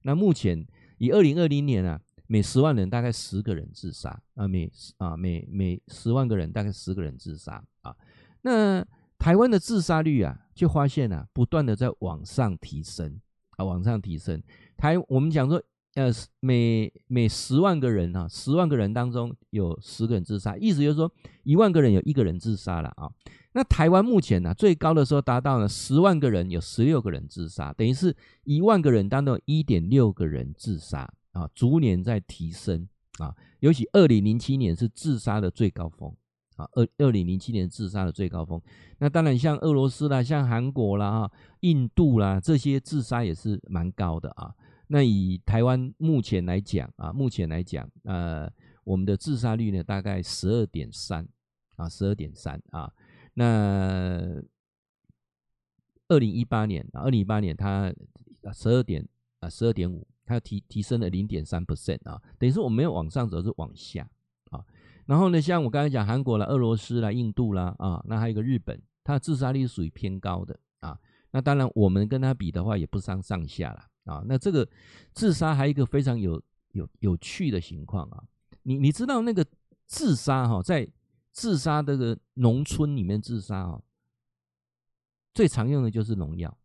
[0.03, 0.65] 那目前
[0.97, 7.95] 以二零二零年啊，每十万人大概十个人自杀啊，每啊每每十万个人大概十个人自杀啊。
[8.41, 8.85] 那
[9.23, 14.43] 台湾的自杀率啊，就发现啊，不断的在往上提升啊，往上提升。
[14.75, 15.63] 台我们讲说。
[15.95, 23.07] 呃，每每十万个人啊，十万个人当中有十个人自杀，意思就是说，一万个人有一个人自杀了啊。
[23.51, 33.31] 那台湾目前呢、啊，最高的时候达到了十万个人有十六个人自杀，等于是一万个人当中一点六个人自杀啊，逐年在提升啊。
[33.59, 36.11] 尤其二零零七年是自杀的最高峰
[36.55, 38.61] 啊，二二零零七年自杀的最高峰。
[38.99, 44.53] 那当然像俄罗斯啦，像韩国啦，哈，印度啦，这些自杀也是蛮高的啊。
[44.87, 48.51] 那以台湾目前来讲啊，目前来讲，呃，
[48.83, 51.27] 我们的自杀率呢，大概十二点三
[51.75, 52.91] 啊，十二点三啊。
[53.33, 54.41] 那
[56.09, 57.91] 二零一八年啊，二零一八年它
[58.53, 59.07] 十二点
[59.39, 64.07] 啊，十二点五，它提提升了零点三 percent 啊，等于说我们没有往上走，是往下。
[65.05, 70.97] 然后呢，像我刚才讲韩国啦、俄罗斯啦、印度啦啊，那还有一个日本，它的自杀率属于偏高的啊。
[71.31, 73.85] 那当然，我们跟它比的话，也不相上下了。
[74.05, 74.67] 啊，那这个
[75.13, 78.23] 自杀还有一个非常有有有趣的情况啊，
[78.63, 79.45] 你你知道那个
[79.85, 80.87] 自杀哈，在
[81.31, 83.81] 自杀这个农村里面自杀啊，
[85.33, 86.57] 最常用的就是农药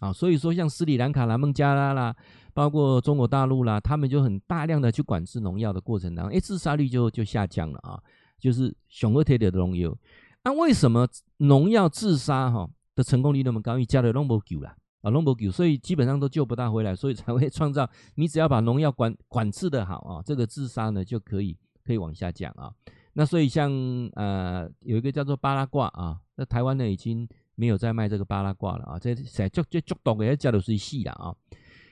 [0.00, 2.14] 啊，所以说像斯里兰卡啦、孟加拉啦，
[2.54, 8.00] 包括中国大陆啦，他们就很大量的去管制农药的过程当中，哎，自杀率就就下降了啊，
[8.38, 9.96] 就是熊二铁的农药。
[10.44, 11.06] 那为什么
[11.38, 13.72] 农药自杀哈的成功率那么高？
[13.72, 14.74] 因为加了那么久了。
[15.00, 17.88] 啊，农不救，所以基本上都救不大回来，所以才会 创造。
[18.16, 22.72] 你只要把农药管管制的好啊，这个自杀呢就可以可以往下降啊。
[23.12, 23.70] 那所以像
[24.14, 27.28] 呃有一个叫做巴拉挂啊，那台湾呢已经
[27.58, 28.98] 没有再卖这个巴拉挂了啊。
[28.98, 31.34] 这在就就就毒的叫的是细了啊。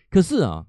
[0.09, 0.67] 可是啊，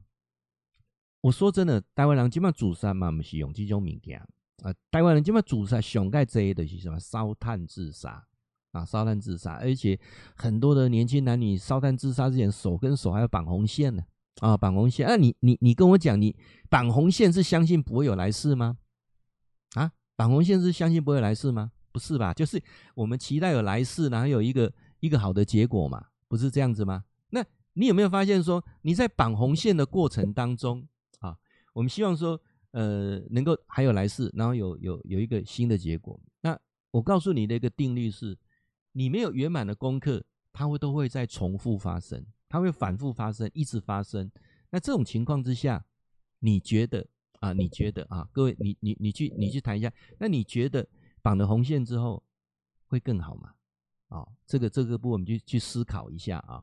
[1.21, 4.19] 我说真的，台湾人基本上自杀嘛，不是用这种物件
[4.63, 4.73] 啊。
[4.89, 6.99] 台湾人基本上自杀上盖这的是什么？
[6.99, 8.25] 烧炭自杀。
[8.73, 9.97] 啊，烧炭自杀，而且
[10.35, 14.03] 很多的年轻男女烧炭自杀之前，手跟手还要绑红线呢。
[14.41, 15.07] 啊，绑红线。
[15.07, 16.35] 那、啊、你你你跟我讲，你
[16.69, 18.77] 绑红线是相信不会有来世吗？
[19.73, 21.71] 啊，绑红线是相信不会有来世吗？
[21.91, 22.33] 不是吧？
[22.33, 22.61] 就是
[22.93, 27.05] 我们期待有来世，然后有一个一个好的结果嘛，不是这样子吗？
[27.29, 30.87] 那你有没有发现说，你在绑红线的过程当中
[31.19, 31.37] 啊，
[31.73, 32.39] 我们希望说，
[32.71, 36.19] 呃，能够还有来世，然后有有有一个新的结果。
[36.41, 36.59] 那
[36.91, 38.37] 我告诉你的一个定律是。
[38.93, 44.31] 你没有圆满的功课，它会都会在重复发生，它会反复发生，一直发生。
[44.71, 45.85] 那这种情况之下，
[46.39, 47.05] 你觉得
[47.39, 47.53] 啊？
[47.53, 48.27] 你觉得啊？
[48.31, 49.93] 各位，你你你去你去谈一下。
[50.17, 50.87] 那你觉得
[51.21, 52.23] 绑了红线之后
[52.87, 53.53] 会更好吗？
[54.09, 56.61] 啊，这个这个部分我们就去思考一下啊。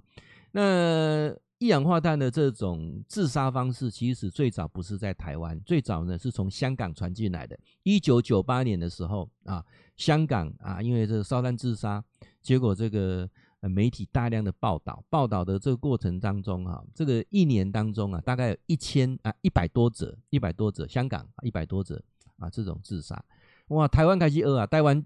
[0.53, 7.59] 那一氧化碳的这种自杀方式，其实最早不是在台湾，最早呢是从香港传进来的。
[7.83, 9.65] 一九九八年的时候啊。
[9.97, 12.03] 香港啊，因为这个烧炭自杀，
[12.43, 13.31] 结果这个
[13.61, 22.03] 媒体大量的报道，报道的这个过程当中啊，这个一年当中啊，大概有一千啊一百多则，一百多则，香港一百多则
[22.41, 23.25] 啊这种自杀，
[23.69, 25.01] 哇，台湾开始饿啊，台湾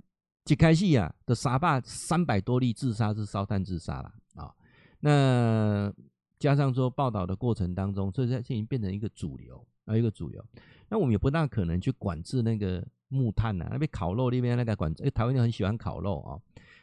[0.48, 4.52] 一开始啊的沙坝三百多例自杀是烧炭自杀了啊，
[5.00, 5.92] 那
[6.38, 10.44] 加上说报道的过程当中，所以现在已经变成一个主流啊一个主流，
[10.88, 12.86] 那我们也不大可能去管制那个。
[13.10, 16.36] 木炭呐、啊，那边烤肉那边那个管制，哎，台湾人很喜欢烤肉啊、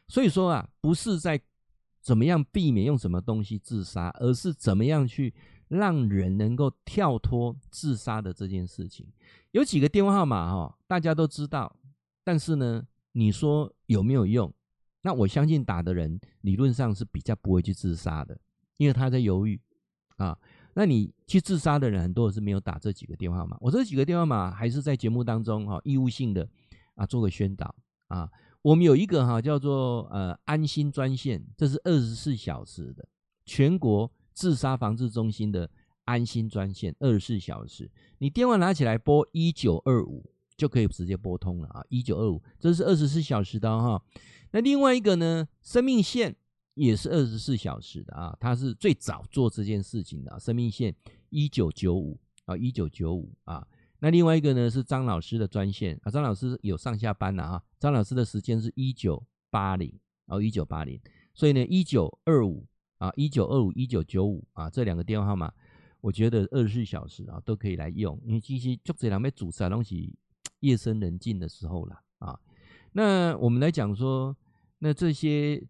[0.08, 1.40] 所以说啊，不是在
[2.02, 5.32] 怎么样避免用什么东西自杀，而是怎么样去
[5.68, 9.08] 让人能够跳脱自杀的这件事情。
[9.52, 11.76] 有几个电话号码哈、大家都知道，
[12.24, 12.84] 但是呢，
[13.18, 14.54] 你说有没有用？
[15.02, 18.38] 那我相信打的人理论上是比较不会去自杀的
[18.76, 19.60] 因为他在犹豫
[20.18, 20.38] 啊。
[20.74, 26.46] 那你去自杀的人很多是没有打这几个电话号码，我这几个电话码还是在节目当中哈、义务性的
[26.96, 27.74] 啊做个宣导
[28.10, 28.30] 啊。
[28.62, 33.08] 我们有一个哈、叫做呃安心专线，这是二十四小时的
[33.46, 35.70] 全国自杀防治中心的
[36.04, 44.04] 安心专线，二十四小时，你电话拿起来拨一九二五就可以直接拨通了啊，一九二五这是二十四小时的哈、
[44.52, 46.36] 那另外一个呢，生命线。
[46.76, 50.38] 也是二十四小时的啊，他是最早做这件事情的。
[50.38, 50.94] 生命线
[51.30, 53.66] 一九九五啊，一九九五啊。
[54.00, 57.64] 那另外一个呢是张老师的专线啊，张老师有上下班了啊。
[57.80, 61.00] 张老师的时间是一九八零哦，一九八零。
[61.34, 65.54] 所以呢，一九二五啊，一九二五，一九九五啊，这两个电话号码，
[66.02, 70.14] 我觉得二十四小时啊都可以来用，因为其实就这两边主杀东西，
[70.66, 72.40] 夜深人静的时候了啊。
[72.94, 74.36] 那我们来讲说，
[74.80, 75.68] 那这些。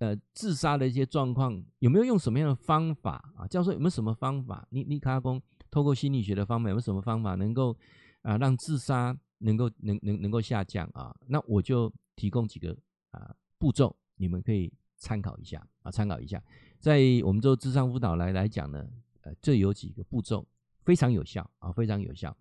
[0.00, 3.44] 呃，自杀的一些状况有没有用什么样的方法啊？
[3.48, 4.64] 教授有没有什么方法？
[4.70, 7.76] 你你卡工透过心理学的方法有没有什么方法能够
[8.22, 11.12] 啊让自杀能够能能能够下降啊？
[11.26, 12.78] 那我就提供几个
[13.10, 16.40] 啊步骤，你们可以参考一下啊，参考一下。
[16.78, 18.86] 在我们做智商辅导来来讲呢，
[19.22, 20.46] 呃，这有几个步骤
[20.84, 22.36] 非常有效啊，非常有效。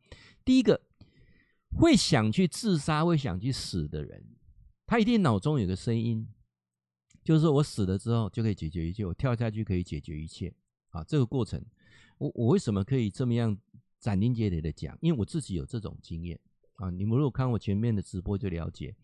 [0.46, 0.80] 第一个，
[1.76, 4.24] 会想去自杀、会想去死的人，
[4.86, 6.28] 他一定脑中有个声音。
[7.24, 10.54] 就是说我死了之后就可以解决一切，我跳下去可以解决一切
[10.92, 11.04] 啊！
[11.04, 11.62] 这个过程，
[12.20, 13.58] 我我为什么可以这么样
[14.00, 14.98] 斩钉截铁的讲？
[15.02, 16.40] 因为我自己有这种经验
[16.76, 16.90] 啊！
[16.90, 18.96] 你们如果看我前面的直播就了解，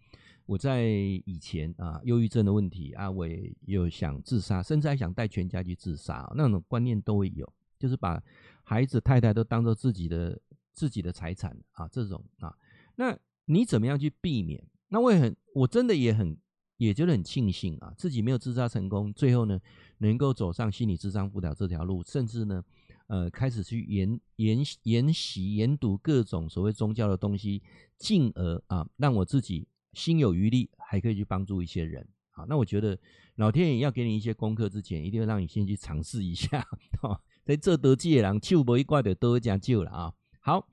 [0.46, 8.24] 我在以前啊，忧郁症的问题啊，我也有想自杀，甚至还想带全家去自杀，那种观念都会有，就是把
[8.64, 10.40] 孩子、太太都当做自己的
[10.74, 12.54] 自己的财产啊，这种啊，
[12.96, 14.62] 那你怎么样去避免？
[14.90, 16.38] 那我也很，我真的也很。
[16.78, 19.58] 也觉得很庆幸啊，自己没有自杀成功，最后呢，
[20.00, 22.62] 能够走上心理智商辅导这条路，甚至呢，
[23.08, 27.62] 呃，开始去研研研习研读各种所谓宗教的东西，
[27.98, 32.06] 进而啊，让我自己心有余力，还可以去帮助一些人。
[32.32, 33.00] 啊，那我觉得
[33.36, 36.68] 老天爷要给你一些功课之前，一定要让你先去尝试一下。
[37.02, 40.14] 哈， 在这得救的人，手无一挂的都会讲救了啊。
[40.44, 40.68] 好，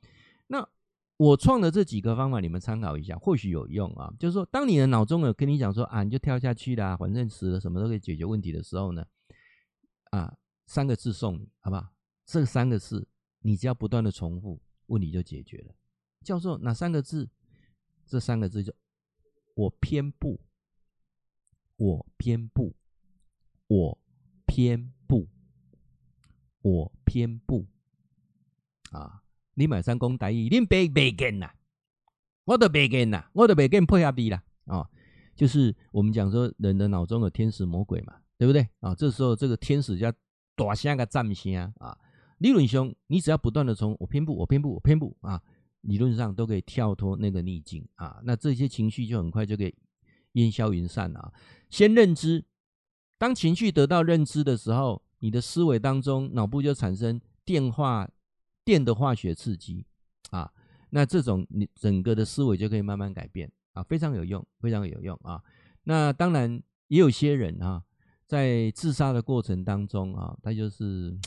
[0.49, 0.69] 那。
[1.21, 4.11] 我创的这几个方法，你们参考一下，或许有用啊。
[4.19, 9.07] 就是说，当你的脑中有跟你讲说啊，你就跳下去啦，反正死了什么都可以解决问题的时候呢，
[10.13, 11.93] 啊，三个字送你，好不好？
[12.25, 13.07] 这三个字，
[13.41, 15.75] 你只要不断的重复，问题就解决了。
[16.25, 17.29] 叫做哪三个字？
[18.07, 18.75] 这三个字就
[19.53, 20.41] 我偏不，
[21.77, 22.75] 我偏不，
[23.67, 23.99] 我
[24.47, 25.29] 偏不，
[26.63, 27.67] 我偏不，
[28.93, 29.20] 啊。
[29.61, 31.51] 你买三公台语，你别别跟呐，
[32.47, 34.89] 我都别跟呐，我都别跟配合你啦啊！
[35.37, 38.95] 就是我们讲说，人的脑中有天使魔鬼嘛，对不对啊？
[38.95, 40.11] 这时候这个天使叫
[40.57, 41.95] 大声个赞声啊！
[42.39, 45.43] 理论上，你只要不断的从我偏不，我偏不，我偏不啊，
[45.83, 48.19] 理论上都可以跳脱那个逆境啊。
[48.25, 49.75] 那这些情绪就很快就可以
[50.33, 51.31] 烟消云散了啊。
[51.69, 52.43] 先认知，
[53.19, 58.09] 当情绪得到认知的时候，你的思维当中脑部就产生电化。
[58.71, 59.85] 电的化学刺激
[60.31, 60.49] 啊，
[60.91, 65.43] 那这种你整个的思维就可以慢慢改变啊，非常有用，非常有用啊。
[65.83, 67.83] 那当然也有些人啊，
[68.29, 71.19] 在自杀的过程当中啊，他就是，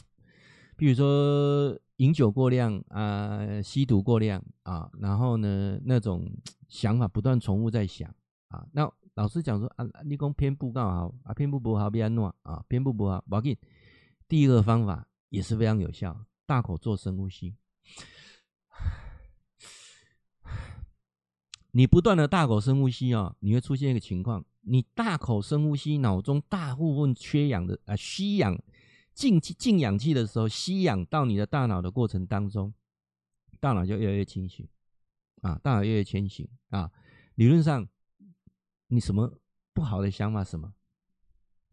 [0.77, 6.31] 比如说饮酒过量啊，吸毒过量啊，然后呢，那种
[6.69, 8.09] 想法不断重复在想
[8.47, 8.65] 啊。
[8.71, 13.57] 那老师讲说啊，你讲偏不告好啊，偏不不好，别弄啊，偏不不好，不要紧。
[14.29, 16.17] 第一个方法也是非常有效。
[16.45, 17.55] 大口做深呼吸，
[21.71, 28.61] 你不断的大口深呼吸啊，你会出现一个情况：你大口深呼吸，脑中大部分缺氧的啊，吸氧
[29.13, 32.73] 进进氧气的时候，吸氧到你的大脑的过程当中，
[33.59, 34.67] 大脑就越来越清醒
[35.41, 36.91] 啊，大脑越来越清醒啊。
[37.35, 37.87] 理论上，
[38.87, 39.39] 你什么
[39.73, 40.73] 不好的想法什么，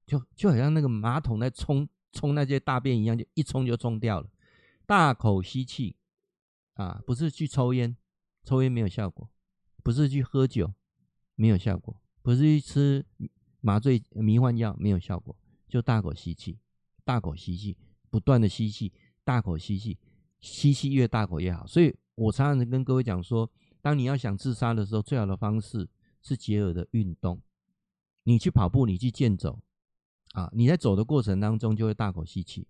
[0.07, 4.31] 就就好像那个马桶在冲冲那些大便一样，就一冲就冲掉了。
[4.91, 5.95] 大口吸气，
[6.75, 7.97] 啊，不是去抽烟，
[8.43, 9.29] 抽烟没有效果；
[9.85, 10.75] 不是去喝酒，
[11.37, 13.07] 没有效果；不是去吃
[13.61, 15.37] 麻醉迷幻药，没有效果。
[15.69, 16.59] 就大口吸气，
[17.05, 17.77] 大口吸气，
[18.11, 19.97] 不断的吸气，大口吸气，
[20.41, 21.65] 吸气越大口越好。
[21.69, 23.49] 所以我常常跟各位讲说，
[23.81, 25.89] 当你要想自杀的时候，最好的方式
[26.21, 27.41] 是结合的运动。
[28.25, 29.63] 你去跑步，你去健走，
[30.33, 32.67] 啊，你在走的过程当中就会大口吸气，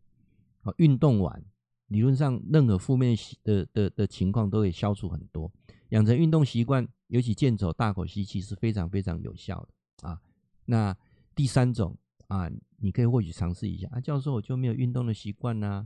[0.61, 1.43] 啊，运动完。
[1.91, 5.51] 理论上，任何负面的的的情况都可以消除很多。
[5.89, 10.21] 养成运动习惯，尤其健走、大口吸气是非常非常有效的啊。
[10.65, 10.97] 那
[11.35, 11.99] 第三种
[12.29, 14.01] 啊，你可以或许尝试一下啊。
[14.01, 15.85] 教授，我就没有运动的习惯呐，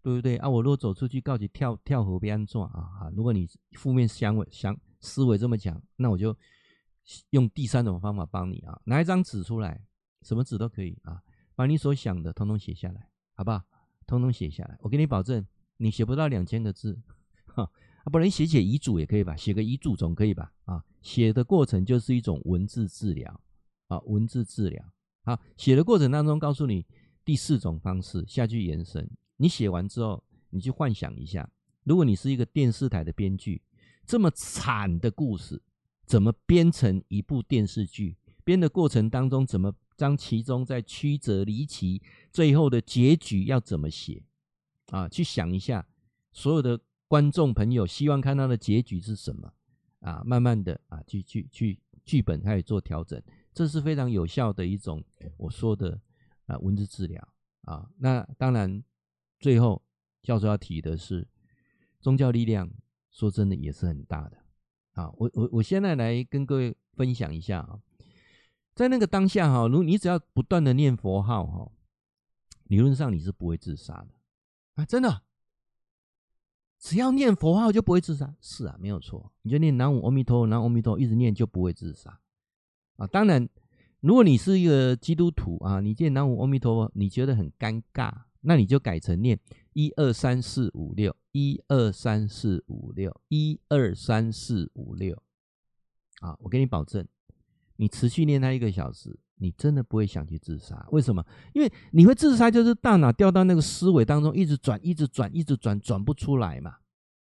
[0.00, 0.48] 对不对啊？
[0.48, 2.88] 我如果走出去告诉跳跳河别安怎啊？
[3.02, 6.34] 啊，如果你负面想想思维这么讲，那我就
[7.30, 9.78] 用第三种方法帮你啊，拿一张纸出来，
[10.22, 11.20] 什么纸都可以啊，
[11.54, 13.62] 把你所想的统统写下来，好不好？
[14.12, 15.42] 通通写下来，我给你保证，
[15.78, 17.00] 你写不到两千个字，
[17.46, 17.62] 哈
[18.04, 19.34] 啊，不然你写写遗嘱也可以吧？
[19.34, 20.52] 写个遗嘱总可以吧？
[20.66, 23.40] 啊，写的过程就是一种文字治疗
[23.88, 24.84] 啊，文字治疗。
[25.22, 26.84] 好，写的过程当中告诉你
[27.24, 29.10] 第四种方式下去延伸。
[29.38, 31.48] 你写完之后，你去幻想一下，
[31.84, 33.62] 如果你是一个电视台的编剧，
[34.04, 35.62] 这么惨的故事
[36.04, 38.18] 怎么编成一部电视剧？
[38.44, 44.22] 编的过程当中怎么将其中在曲折离奇，最后的结局要怎么写？
[44.86, 45.86] 啊，去想一下
[46.32, 46.80] 所有的。
[47.08, 49.52] 观众朋友希望看到的结局是什么
[50.00, 50.22] 啊？
[50.24, 55.04] 慢慢的啊，去去去剧本开始做调整，这是非常有效的一种
[55.36, 56.00] 我说的
[56.46, 57.86] 啊文字治疗啊。
[57.98, 58.82] 那当然，
[59.38, 59.82] 最后
[60.22, 61.28] 教授要提的是
[62.00, 62.72] 宗教力量，
[63.10, 64.38] 说真的也是很大的
[64.92, 65.12] 啊。
[65.18, 67.78] 我我我现在来跟各位分享一下啊，
[68.74, 71.70] 在那个当下哈，如你只要不断的念佛号哈，
[72.64, 74.08] 理论上你是不会自杀的
[74.74, 75.22] 啊，真的。
[76.78, 79.32] 只要念佛号就不会自杀，是啊，没有错。
[79.42, 82.18] 你就念南无阿弥陀，南无阿弥陀，一直念就不会自杀
[82.96, 83.06] 啊。
[83.06, 83.48] 当然，
[84.00, 89.38] 如果你是一个基督徒啊，你念南无阿弥陀佛，你觉得很尴尬，那你就改成念
[89.74, 95.22] 一二三四五六，一二三四五六，一二三四五六。
[96.20, 97.06] 啊，我给你保证，
[97.76, 100.86] 你持续念它一个小时，你真的不会想去自杀。
[100.92, 101.24] 为什么？
[101.52, 106.76] 因为你会自杀，就是大脑掉到那个思维当中，一直转，一直转，一直转，转不出来嘛。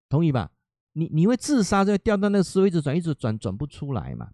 [0.09, 0.51] 同意吧？
[0.93, 4.31] 你你会自杀，就掉到那个思维，一直转，一直转，转不出来嘛。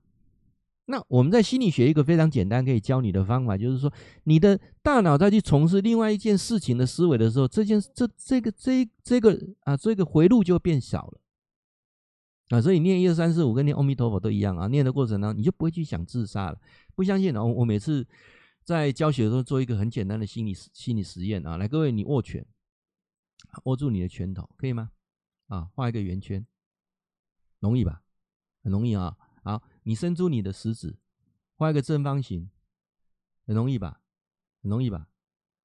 [0.90, 3.92] 那我们在心理学一个非常简单可以教你的方法，就是说，
[4.24, 11.20] 你的大脑再去从事另外一件事情的思维的时候，这件这这个这这个啊，这个回路就变小了
[12.50, 12.62] 啊。
[12.62, 14.68] 所以念一二三四五跟念阿弥陀佛都一样啊。
[14.68, 16.60] 念的过程呢，你就不会去想自杀了。
[16.96, 17.44] 不相信呢？
[17.44, 18.08] 我每次
[18.64, 21.58] 在教学的时候做一个很简单的心理心理实验啊。
[21.58, 22.46] 来，各位，你握拳，
[23.64, 24.92] 握住你的拳头，可以吗？
[25.48, 26.46] 啊，画一个圆圈，
[27.60, 28.04] 容易吧？
[28.64, 29.16] 很容易啊。
[29.44, 30.98] 好，你伸出你的食指，
[31.56, 32.50] 画一个正方形，
[33.46, 34.02] 很容易吧？
[34.62, 35.08] 很容易吧？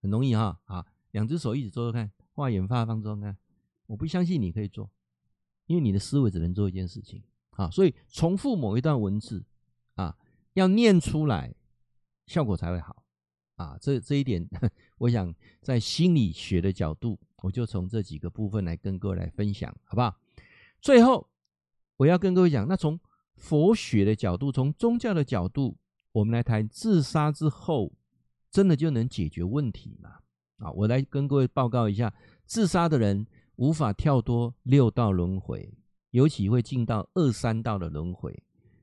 [0.01, 0.61] 很容易哈。
[0.65, 3.37] 好，两只手一起做做看，画眼发方中看。
[3.87, 4.89] 我不相信你可以做，
[5.67, 7.23] 因为你的思维只能做一件事情。
[7.51, 9.45] 啊，所以重复某一段文字
[9.95, 10.17] 啊，
[10.55, 11.55] 要念出来，
[12.27, 13.05] 效果才会好。
[13.57, 14.49] 啊，这这一点，
[14.99, 17.19] 我想在心理学的角度。
[17.43, 20.17] 我就从这几个部分来跟各位来分享，好不好？
[20.81, 21.29] 最后
[21.97, 22.99] 我要跟各位讲，那从
[23.35, 25.77] 佛学的角度，从宗教的角度，
[26.13, 27.93] 我们来谈自杀之后，
[28.49, 30.21] 真的就能解决问题吗？
[30.59, 32.15] 啊，我来跟各位报告一下，
[32.47, 35.75] 自杀的人无法跳脱六道轮回，
[36.11, 38.43] 尤其会进到二三道的轮回。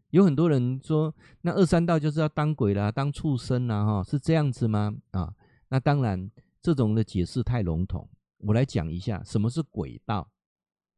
[0.10, 4.95] 有很多人说，那二三道就是要当鬼啦、当畜生啦，哈，是这样子吗？
[5.12, 5.36] 啊，
[5.67, 8.10] 那当然，这种的解释太笼统。
[8.39, 10.32] 我来讲一下什么是鬼道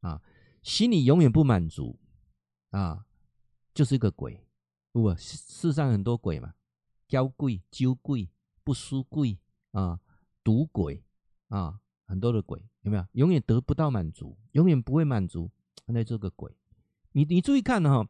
[0.00, 0.22] 啊，
[0.62, 1.98] 心里永远不满足
[2.70, 3.04] 啊，
[3.74, 4.46] 就是一个鬼。
[4.92, 6.54] 不，世上很多鬼嘛，
[7.06, 8.30] 交鬼、酒鬼、
[8.64, 9.38] 不输贵
[9.72, 10.00] 啊，
[10.42, 11.04] 赌鬼
[11.48, 11.80] 啊，
[12.12, 13.04] 很多的鬼有没有？
[13.12, 15.50] 永远得不到满足，永远不会满足，
[15.86, 16.52] 那这个鬼。
[17.12, 18.06] 你你注意看哈。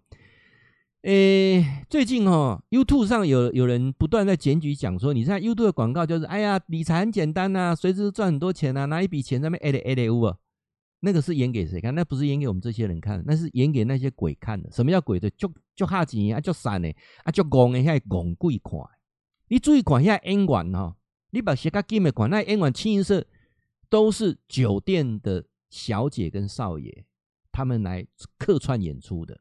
[1.03, 10.37] 诶，最近哦，YouTube 上有有人不断在检举讲说，你看 YouTube 的广告就是，哎呀，理财很简单呐，随时赚很多钱呐，拿一笔钱在那边哎嘞哎嘞呜啊，
[11.01, 11.95] 那个是演给谁看？
[11.95, 14.69] 那不是演给我们这些人看，那是演给那些鬼看的。
[14.73, 15.31] 什么叫鬼的？
[15.31, 16.93] 就就哈钱啊，就散的
[17.25, 18.73] 啊，就戆的，遐戆鬼看。
[19.49, 20.95] 你注意看遐演员哦，
[21.31, 23.25] 你把鞋卡金的看，那演员清一色
[23.93, 27.05] 都是酒店的小姐跟少爷，
[27.53, 28.07] 他们来
[28.39, 29.39] 客串演出的。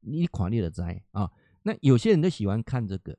[0.00, 1.30] 你垮裂了灾啊！
[1.64, 3.18] 那有些人都喜欢看这个。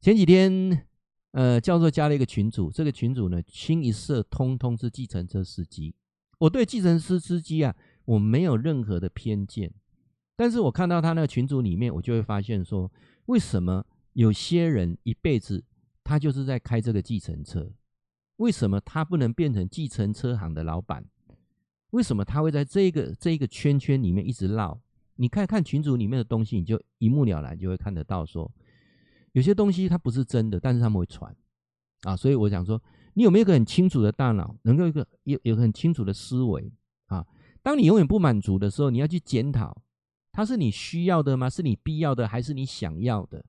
[0.00, 0.84] 前几天，
[1.30, 5.94] 呃，教授加了一个群组，这个群组呢，清一色通通是计程车司机。
[6.38, 9.72] 我对计程车司机啊，我没有任何的偏见。
[10.34, 12.90] 但是我看到他那个群组里面，我就会发现说，
[13.26, 15.62] 为什么有些人一辈子
[16.02, 17.72] 他就是在开这个计程车？
[18.38, 21.04] 为什么他不能变成计程车行的老板？
[21.90, 24.80] 为什么他会在这个这一个圈圈里面一直绕？
[25.16, 28.50] 你看看群组里面的东西，你就一目了然，就会看得到说，
[29.32, 31.34] 有些东西它不是真的，但是他们会传
[32.02, 32.16] 啊。
[32.16, 32.80] 所以我想说，
[33.14, 36.72] 你有没有一个很清楚的大脑，能够一个有有很清楚的思维
[37.06, 37.26] 啊？
[37.62, 39.82] 当你永远不满足的时候，你要去检讨，
[40.30, 41.50] 它是你需要的吗？
[41.50, 43.44] 是你必要的，还是你想要的？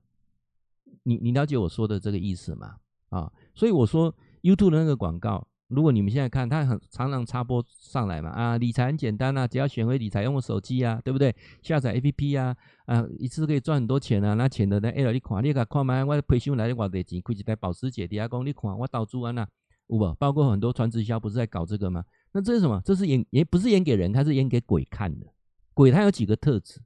[1.04, 2.78] 你你了解我说的这个意思吗？
[3.10, 3.32] 啊。
[3.54, 4.12] 所以我说
[4.42, 11.34] YouTube 的那个广告，如果你们现在看，它很常常插播上来嘛啊，理财很简单啊，只要选回理财用的手机啊，对不对？
[11.62, 14.34] 下载 APP 啊啊，一次可以赚很多钱啊。
[14.34, 14.88] 那钱的呢？
[14.90, 19.46] 哎，你看，你看看嘛，我培训来的偌多钱，开一台保时捷，底下讲你看我投资安那
[19.88, 20.14] 有无？
[20.14, 22.02] 包括很多传直销不是在搞这个吗？
[22.32, 22.80] 那这是什么？
[22.84, 25.26] 这是演也不是演给人，它是演给鬼看的。
[25.74, 26.80] 鬼它有几个特质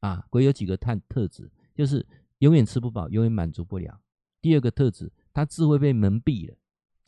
[0.00, 0.24] 啊？
[0.30, 2.06] 鬼有几个特特质，就是
[2.38, 4.00] 永远吃不饱，永远满足不了。
[4.40, 5.10] 第二个特质。
[5.36, 6.54] 他智慧被蒙蔽了，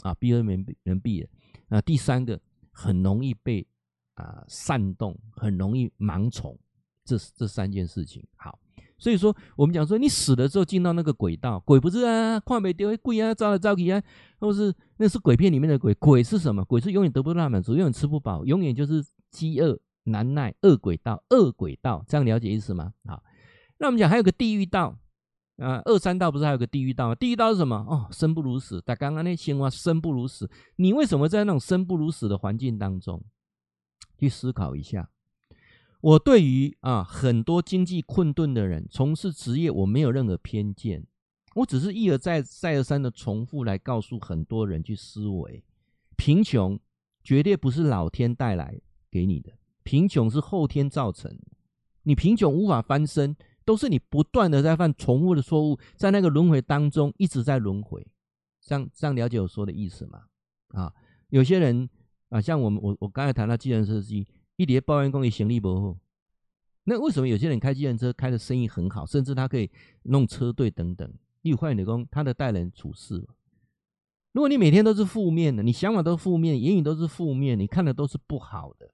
[0.03, 1.29] 啊，被蒙蔽蒙蔽了。
[1.69, 2.41] 那第三个
[2.71, 3.67] 很容易被
[4.15, 6.59] 啊煽动，很容易盲从，
[7.05, 8.25] 这这三件事情。
[8.37, 8.59] 好，
[8.99, 14.03] 所以说我们讲说，你死了之后进到那个轨道，鬼不是啊，看没丢鬼啊，招来招去啊，
[14.39, 15.93] 或是那是鬼片里面的鬼。
[15.95, 16.65] 鬼是什么？
[16.65, 22.93] 鬼是永远得不到满足，永远吃不饱，永远就是饥饿难耐，恶鬼道，恶鬼道，这样了解意思吗？
[23.07, 23.23] 好，
[23.79, 24.99] 那我们讲还有个地狱道。
[25.57, 27.15] 啊，二三道不是还有个地狱道吗？
[27.15, 27.77] 地狱道是什么？
[27.89, 28.83] 哦，生不如死。
[28.85, 33.25] 但刚刚那青蛙生不如死，你为什么在那种生不如死的环境当中
[34.19, 35.09] 去思考一下？
[36.03, 41.07] 我对于啊很多经济困顿的人从事职业，我没有任何偏见，
[41.55, 45.65] 我只是一而再、再而三的重复来告诉很多人去思维：
[46.17, 46.79] 贫穷
[47.25, 48.79] 绝对不是老天带来
[49.11, 49.53] 给你的，
[49.85, 51.45] 贫穷是后天造成的。
[52.03, 53.35] 你贫穷无法翻身。
[53.67, 58.07] 都是你不断的在犯重复的错误，在那个轮回当中一直在轮回，
[58.61, 60.27] 这样这样了解我说的意思吗？
[60.69, 60.95] 啊，
[61.31, 61.91] 有些人
[62.29, 65.99] 啊，像我们我我刚才谈到计程车司机，一叠抱怨工业行李不好，
[66.85, 69.69] 那为什么有些人开计程车开的生意很好，甚至他可以
[70.05, 71.13] 弄车队等等？
[71.43, 73.27] 你有换你工，他的待人处事，
[74.31, 78.93] 如果你每天都是负面的，你想法都是负面，言语都是负面，你看的都是不好的。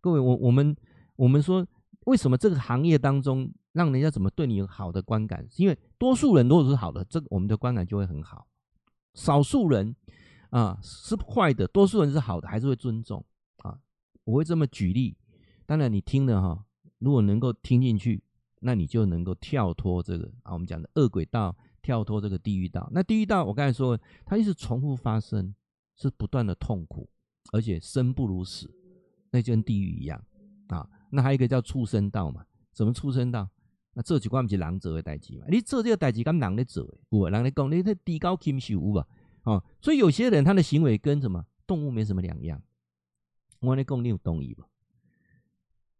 [0.00, 0.76] 各位，我我们
[1.14, 1.64] 我们说。
[2.08, 5.46] 为什么这个行业当中让人家怎么对你有好的观感？
[5.50, 8.46] 是因为多数人如果是好的，这个我们的观感就会很好；
[9.12, 9.94] 少数人
[10.48, 13.22] 啊是坏的，多数人是好的，还是会尊重
[13.58, 13.78] 啊。
[14.24, 15.16] 我会这么举例。
[15.66, 16.64] 当然，你听了哈，
[16.98, 18.22] 如果能够听进去，
[18.60, 22.88] 那你就能够跳脱这个啊，我们讲的恶鬼道，跳脱这个地狱道。
[22.90, 25.54] 那地狱道，我刚才说，它一直重复发生，
[25.94, 27.06] 是不断的痛苦，
[27.52, 28.74] 而且生不如死，
[29.30, 30.24] 那就跟地狱一样。
[31.10, 32.44] 那还有一个叫畜生道嘛？
[32.72, 33.48] 什么畜生道？
[33.94, 35.46] 那这几关不是人做的代志嘛？
[35.48, 37.30] 你做这个代志，跟人在做的，有啊？
[37.30, 39.06] 人咧讲，你这地高禽兽有吧？
[39.42, 42.62] 哦，所以有些人他的行为跟什么动物没什么两样。
[43.60, 44.66] 我跟你讲，你有同意吗？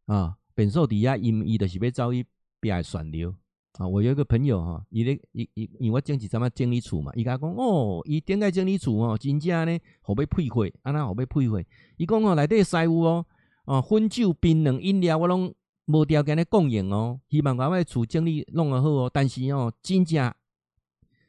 [0.06, 2.24] 啊，本兽底下因伊的是要遭伊
[2.61, 3.34] 别来选流
[3.78, 3.88] 啊！
[3.88, 7.11] 我有一个朋友哈，伊咧伊伊因为我经济怎么整理处嘛？
[7.14, 9.18] 伊甲讲哦，伊点解整理处哦？
[9.18, 11.61] 真正呢，好要配货，安那好要配货？
[11.96, 13.26] 伊讲哦，内底师傅哦。
[13.68, 15.54] 哦，荤酒、槟榔、饮料，我拢
[15.84, 17.20] 无条件的供应哦。
[17.28, 19.10] 希望我厝整理弄得好哦。
[19.12, 20.34] 但是哦，真正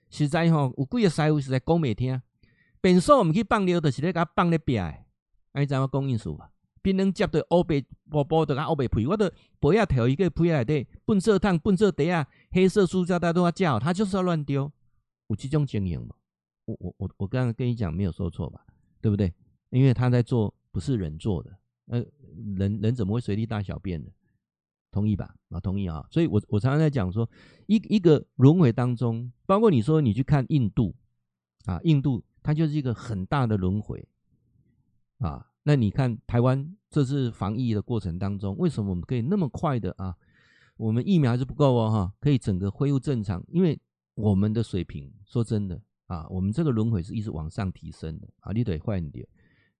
[0.10, 2.22] 实在吼、哦，有几个师傅实在讲袂听。
[2.80, 5.06] 便所毋去放尿，就是咧甲放咧壁诶。
[5.52, 6.50] 安尼怎讲意思吧？
[6.82, 14.72] 槟榔接着乌白薄薄的，甲乌白配，我的不要调一个配内底，粪色桶、粪色袋啊，黑色塑胶袋都要叫，他就是要乱丢。
[15.28, 16.08] 有这种经营无？
[16.64, 18.66] 我我我我刚刚跟你讲没有说错吧？
[19.02, 19.34] 对不对？
[19.72, 21.59] 因为他在做，不是人做的。
[21.90, 22.04] 呃，
[22.56, 24.10] 人人怎么会随地大小便呢？
[24.92, 25.36] 同意吧？
[25.50, 26.04] 啊，同意啊。
[26.10, 27.30] 所以我我常常在讲说，
[27.68, 30.96] 一一个轮回当中，包括你说你去看印度
[31.66, 34.08] 啊，印度它就是一个很大的轮回
[35.20, 35.46] 啊。
[35.64, 40.16] 那你看台湾这次防疫的过程当中，为什么我们可以那么快的啊？
[40.78, 43.80] 我们疫苗还是不够哦，哈，可以整个恢复正常，因为
[44.16, 49.28] 我们的水平，说真的啊，我们这个轮回是一直往上提升的啊，你得换点。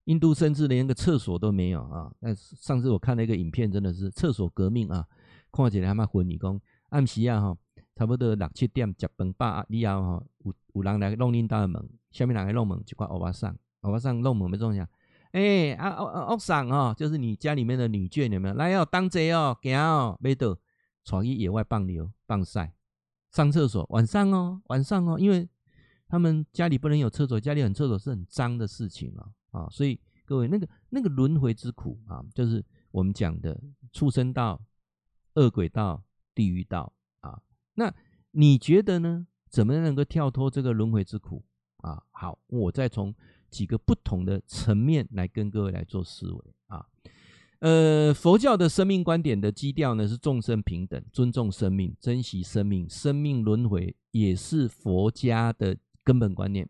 [0.10, 2.12] 印度甚至连个厕所都没有啊！
[2.20, 5.06] 但是上次我看了一个影片，真的是厕所革命啊！
[5.52, 7.58] 看起来还蛮昏，你讲暗时啊哈，
[7.96, 14.88] 差不多六七点吃饭饱以后哈，有有人来弄恁家门，下面人来弄门，就挂欧巴桑，欧巴桑弄门没中奖。
[15.34, 16.22] 哎啊啊啊！
[16.22, 18.56] 欧桑哈，就是你家里面的女眷有没有？
[18.56, 20.58] 来哦，当贼哦，行哦，没得，
[21.06, 22.74] 闯去野外放牛放晒，
[23.30, 25.48] 上厕所晚上哦，晚上哦，因为
[26.08, 29.30] 他们家里不能有厕所，家里很厕所是很脏的事情啊。
[29.52, 33.60] 啊，所以各位，那个那个轮回之苦啊，就是我们讲的
[33.92, 34.62] 畜生道、
[35.36, 37.42] 恶鬼道、地狱道啊。
[37.76, 37.94] 那
[38.32, 39.28] 你觉得呢？
[39.50, 41.44] 怎么能够跳脱这个轮回之苦
[41.78, 42.04] 啊？
[42.12, 43.16] 好，我再从
[43.50, 46.86] 几个不同的层面来跟各位来做思维啊。
[47.58, 56.70] 呃，佛教的生命观点的基调呢，是众生平等、尊重生命、珍惜生命、生命轮回，也是佛家的根本观念。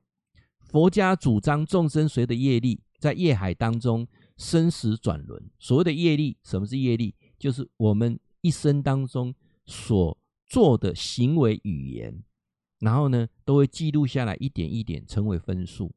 [0.70, 4.08] 佛家主张众生随着业力，在业海当中
[4.38, 5.50] 生死转轮。
[5.58, 7.16] 所谓的业力，什么是业力？
[7.40, 9.34] 就是我们一生当中
[9.66, 12.24] 所做的行为语言
[12.80, 15.92] 然后呢，都会记录下来一点一点，成为分数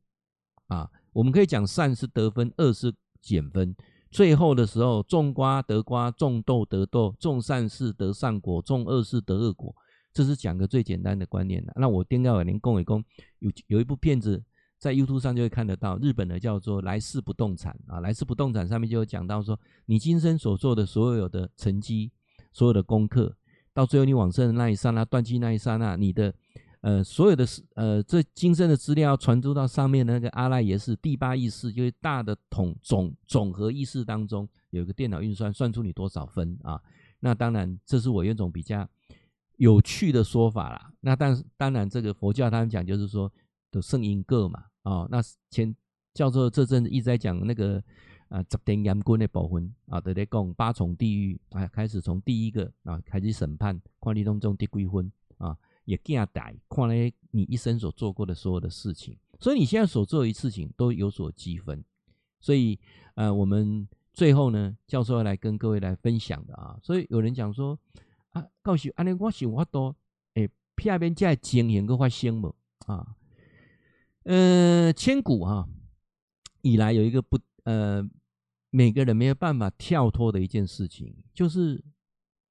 [0.68, 0.90] 啊。
[1.12, 3.76] 我们可以讲善是得分，恶是减分。
[4.10, 9.74] 最后的时候，种瓜得瓜，种豆得豆，种善事得善果，种恶事得恶果。
[10.12, 11.72] 这是讲个最简单的观念的。
[11.76, 13.02] 那我丁高伟您共一公
[13.38, 14.42] 有有一部片子
[14.82, 19.56] 在 YouTube 上就会看得到，日本的叫做《来世不动产》啊，《来世不动产》上面就有讲到说，
[19.86, 22.10] 你今生所做的所有的成绩、
[22.52, 23.36] 所有的功课，
[23.72, 26.34] 到最后你往生的那一刹那、断气那一刹那，你的。
[26.80, 36.82] 呃，所有的呃，这今生的资料传输到上面的那个阿赖耶识第八意识，就是大的统总总和意识当中，有一个电脑运算，算出你多少分啊？
[37.20, 38.84] 那当然，这是我有一种比较
[39.58, 40.90] 有趣的说法啦。
[40.98, 43.32] 那但当然，这个佛教他们讲就是说
[43.70, 45.20] 的圣因各嘛，啊，那
[45.50, 45.74] 前
[46.14, 47.82] 教授这阵子一直在讲那个
[48.28, 55.56] 啊，十殿阎君的部分啊，都在讲八重地狱啊，开始从第一个啊开始审判，看你当中得几分啊。
[55.84, 61.84] 也更大，看来你一生所做过的所有的事情，所以你现在所做的一事情都有所积分。
[62.38, 62.78] 所以，
[63.16, 66.78] 呃，我们最后呢，教授要来跟各位来分享的啊。
[66.84, 67.76] 所以有人讲说
[68.30, 69.92] 啊，告诉安尼我想我多
[70.34, 72.54] 诶，片边在经营个发生无
[72.86, 73.16] 啊？
[74.24, 75.68] 呃，千古哈、啊、
[76.60, 78.08] 以来有一个不呃，
[78.70, 81.82] 每个人没有办法跳脱的一件事情，就是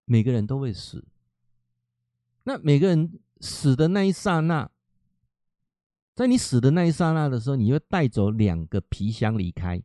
[0.06, 1.06] 每个人都会死。
[2.44, 4.70] 那每个人死的那一刹那，
[6.16, 9.82] 在你死的那一刹那的时候，你会带走两个皮箱离开，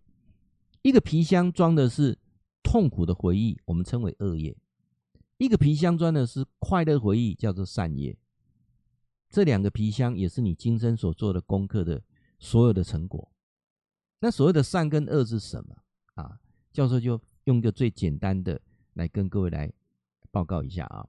[0.83, 2.19] 一个皮箱装的是
[2.63, 4.57] 痛苦的回忆，我们称为恶业；
[5.39, 8.17] 一个皮箱装的是快乐回忆，叫做善业。
[9.29, 12.03] 这两个皮箱也是你今生所做的功课的
[12.39, 13.33] 所有的成果。
[14.21, 15.77] 那所谓的善跟恶是什么
[16.15, 16.41] 啊？
[16.73, 18.61] 教授就用一个最简单的
[18.95, 19.71] 来跟各位来
[20.31, 21.07] 报告一下啊。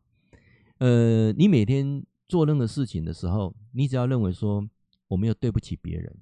[0.80, 4.70] 呃，你每天做任何事情的时候，你只要认为说
[5.07, 6.13] 我没有对不起别人，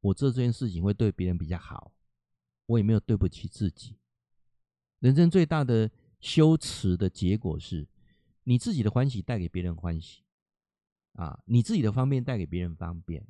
[0.00, 1.92] 我做这件事情会对别人比较好，
[2.66, 3.96] 我也没有对不起自己。
[4.98, 5.88] 人生最大的
[6.20, 7.86] 修持的结果是，
[8.42, 10.23] 你自己的欢喜带给别人欢喜，
[11.14, 13.26] 啊，你自己的方便带给别人方便，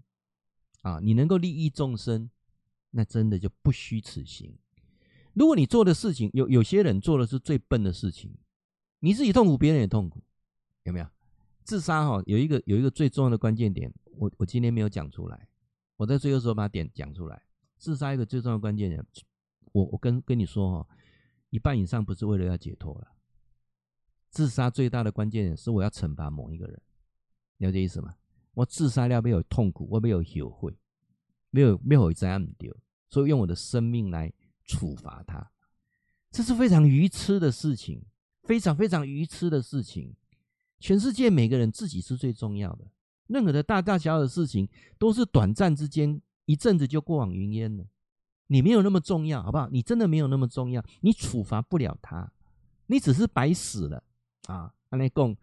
[0.82, 2.28] 啊，你能够利益众生，
[2.91, 4.55] 那真的就不虚此行。
[5.32, 8.37] 如果你做的事情有有些人做的是最笨的事情。
[9.01, 10.24] 你自己痛苦，别人也痛苦，
[10.85, 11.07] 有没有？
[11.62, 15.47] 自杀哈，有一个有一个最重要的关键点，我我今天没有讲出来，
[15.99, 17.43] 我在最后时候把点讲出来。
[17.76, 19.05] 自杀一个最重要的关键点，
[19.72, 20.89] 我我跟跟你说哈，
[21.51, 23.09] 一半以上不是为了要解脱了。
[24.30, 26.80] 自杀最大的关键点是我要惩罚某一个人，
[27.65, 28.15] 了解意思吗？
[28.55, 30.77] 我自杀了没有痛苦，我没有后悔，
[31.51, 32.75] 没有没有这样丢，
[33.11, 34.33] 所以用我的生命来
[34.65, 35.51] 处罚他，
[36.31, 38.05] 这是非常愚痴的事情。
[38.45, 40.15] 非常非常愚痴的事情，
[40.79, 42.85] 全世界每个人自己是最重要的。
[43.27, 47.87] 任何的大大小小的事情都是短暂之间，一阵子就过往云烟了。
[48.49, 49.67] 你没有那么重要，好不好？
[49.71, 52.31] 你真的没有那么重要，你处罚不了他，
[52.87, 54.05] 你只是白死了
[54.47, 54.75] 啊！
[54.91, 55.35] 阿内贡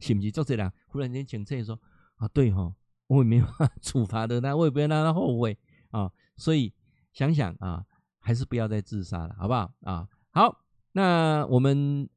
[0.00, 0.72] 是不是就这样？
[0.86, 1.78] 忽然间警察说
[2.16, 2.74] 啊，对哈，
[3.06, 5.58] 我也没办法处罚的那，我也不要让他后悔
[5.90, 6.10] 啊。
[6.36, 6.72] 所以
[7.12, 7.84] 想想啊，
[8.18, 9.72] 还是不要再自杀了，好不好？
[9.82, 12.08] 啊，好，那我们。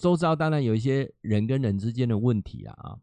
[0.00, 2.98] 周遭当然有一些人跟人之间的问题啊，啊，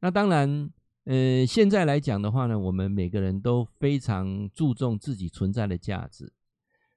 [0.00, 0.68] 那当然，
[1.04, 6.32] 呃，现在来讲的话呢，我们每个人都非常注重自己存在的价值，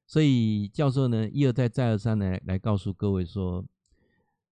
[0.08, 3.64] 所以教授呢一而再再而三的来告诉各位说，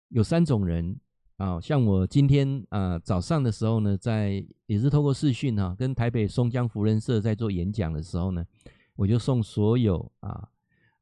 [0.10, 1.00] 有三种人
[1.40, 8.46] 啊，像我今天啊早上的时候呢，在也是透过视讯哈，跟台北松江福仁社在做演讲的时候呢，
[8.98, 10.50] 我就送所有啊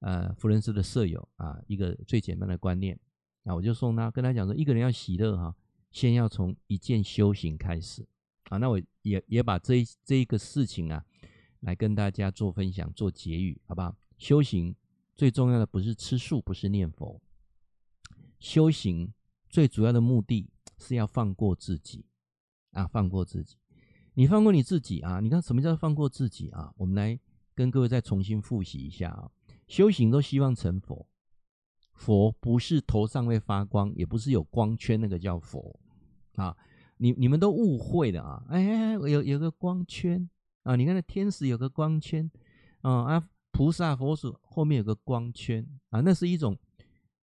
[0.02, 2.98] 呃福仁社的舍友啊一个最简单的观念。
[3.46, 5.56] 啊我就送他，跟他讲说，一个人要喜乐哈，
[5.90, 8.06] 先要从一件修行开始
[8.50, 8.58] 啊。
[8.58, 11.04] 那我也也把这这一个事情啊，
[11.62, 13.96] 来跟大家做分享，做结语，好不好？
[14.20, 14.76] 修行
[15.16, 17.20] 最重要的不是吃素，不是念佛，
[18.40, 19.12] 修行
[19.50, 22.06] 最主要的目的是要放过自己
[22.72, 23.58] 啊，放过自己。
[24.14, 25.20] 你放过你自己啊？
[25.20, 26.74] 你看什么叫放过自己啊？
[26.78, 27.20] 我们来
[27.54, 29.30] 跟各位再重新复习一下啊。
[29.68, 31.08] 修行都希望成佛。
[31.94, 35.80] 佛不是头上会发光，也不是有光圈，那个叫佛
[36.36, 36.56] 啊！
[36.98, 38.44] 你你们都误会了啊！
[38.50, 40.30] 哎哎，有有个光圈
[40.64, 40.76] 啊！
[40.76, 42.30] 你看那天使有个光圈
[42.82, 43.30] 啊啊！
[43.52, 46.56] 菩萨佛祖后面有个光圈啊，那是一种，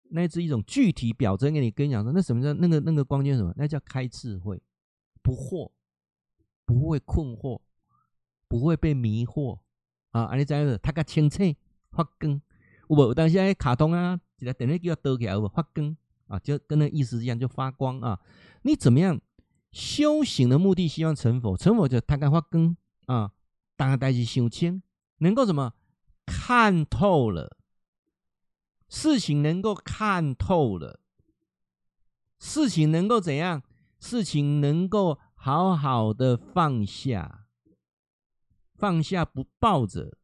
[0.09, 3.53] 那是一种具体表征给你，跟你讲说，那什么叫那个那个光圈什么？
[3.55, 4.61] 那叫开智慧，
[5.21, 5.71] 不惑，
[6.65, 7.61] 不会困惑，
[8.47, 9.59] 不会被迷惑
[10.11, 10.23] 啊！
[10.23, 11.43] 啊你知道他个清澈
[11.91, 12.41] 发光，
[12.89, 13.13] 有无？
[13.13, 14.19] 但是那卡通啊。
[14.37, 15.97] 记得等那个要抖起来，发光
[16.27, 18.17] 啊，就跟那意思一样，就发光啊。
[18.61, 19.19] 你怎么样
[19.73, 22.73] 修行的目的希望成佛，成佛就他敢发光
[23.07, 23.33] 啊，
[23.75, 24.81] 当代志想清，
[25.17, 25.73] 能够什么
[26.25, 27.57] 看透了
[28.89, 30.99] 事情，能够看透了
[32.39, 33.63] 事情，能够怎样？
[33.99, 37.45] 事情能够好好的放下，
[38.73, 40.17] 放下不抱着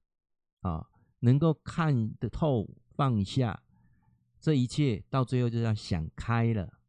[0.61, 0.88] 啊，
[1.20, 3.63] 能够看得透，放下
[4.39, 6.80] 这一切，到最后就要想开了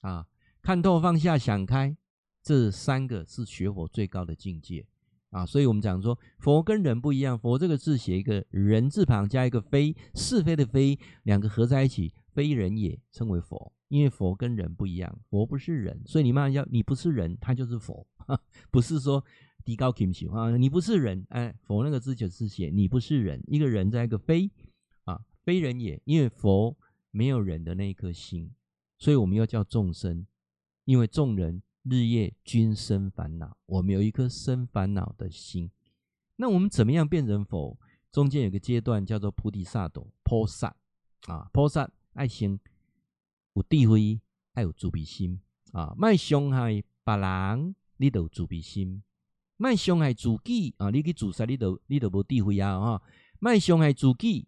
[0.00, 0.26] 啊。
[0.62, 1.96] 看透、放下、想开，
[2.42, 4.86] 这三个是学佛最高的境界
[5.30, 5.46] 啊！
[5.46, 7.38] 所以我们讲说，佛跟人不一样。
[7.38, 13.72] 佛这个字写一个人字旁，加一个非，是非的非，两个合在一起，非人也，称为佛。
[13.88, 18.06] 因为佛跟人不一样，佛不是人，所以你们要你不是人，他就是佛，
[18.70, 19.24] 不是说
[19.64, 24.50] 低高轻轻啊，你不是人，哎，佛那个字就是写你不是人，一个人在一个非
[25.04, 26.76] 啊，非人也，因为佛
[27.10, 28.52] 没有人的那一颗心，
[28.98, 30.26] 所以我们要叫众生。
[30.86, 35.70] 因为众人日夜均生烦恼，我们有一颗生烦恼的心。
[36.36, 37.78] 那我们怎么样变成佛？
[38.12, 40.76] 中间有个阶段叫做菩提萨埵，菩萨
[41.26, 42.60] 啊，菩萨爱心
[43.54, 44.20] 有智慧，
[44.52, 45.40] 爱有慈悲心
[45.72, 49.00] 啊，卖伤害别人，你都有慈悲心；
[49.56, 52.78] 卖伤害自己啊，你去自杀，你都你都无智慧啊！
[52.78, 53.02] 哈，
[53.38, 54.46] 卖伤害自己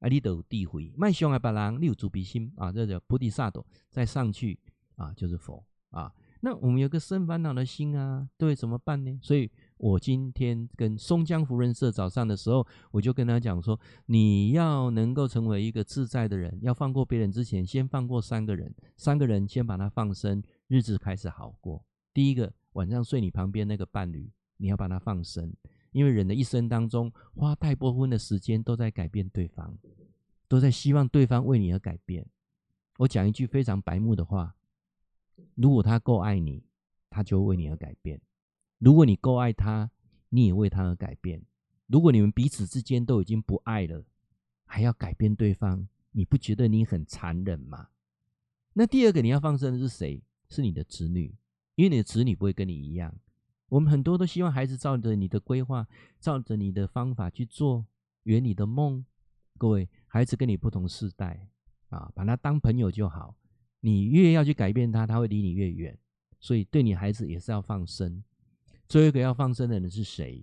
[0.00, 3.64] 啊，你都有智慧；卖伤害别人，你有慈悲心啊，这叫菩提萨埵。
[3.88, 4.58] 再上去
[4.96, 5.64] 啊，就是佛。
[5.90, 6.12] 啊，
[6.44, 9.18] 那我们有个生烦恼的心啊，对，怎么办呢？
[9.22, 21.82] 所以我今天跟松江福人社早上的时候，我就跟他讲说，你要能够成为一个自在的人，要放过别人之前，先放过三个人，三个人先把他放生，日子开始好过。
[22.12, 25.50] 第一个，晚上睡你旁边那个伴侣，你要把他放生，
[25.92, 29.74] 因为人的一生当中，花太多分的时间都在改变对方，
[30.46, 32.26] 都在希望对方为你而改变。
[32.98, 34.54] 我讲一句非常白目的话。
[35.54, 36.64] 如果他够爱你，
[37.10, 38.18] 他就为你而改变；
[38.78, 39.90] 如果你够爱他，
[40.28, 41.42] 你也为他而改变。
[41.86, 44.04] 如果你们彼此之间都已经不爱了，
[44.64, 47.88] 还要改变对方，你不觉得你很残忍吗？
[48.72, 50.22] 那第二个你要放生的是谁？
[50.48, 51.34] 是你的子女，
[51.74, 53.14] 因为你的子女不会跟你一样。
[53.68, 55.86] 我们很多都希望孩子照着你的规划，
[56.20, 57.86] 照着你的方法去做，
[58.24, 59.04] 圆你的梦。
[59.58, 61.48] 各位，孩子跟你不同世代
[61.88, 63.36] 啊，把他当朋友就好。
[63.84, 65.94] 你越要去改变他，他会离你越远。
[66.40, 68.24] 所以对你孩子也是要放生。
[68.88, 70.42] 最后一个要放生的人是谁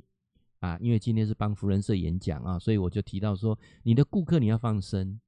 [0.60, 0.78] 啊？
[0.80, 5.20] 因为今天是帮福人社演讲啊，所以我就提到说，你的顾客你要放生。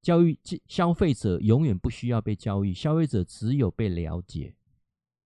[0.00, 4.54] 教育消费者永远不需要被教育，消费者只有被了解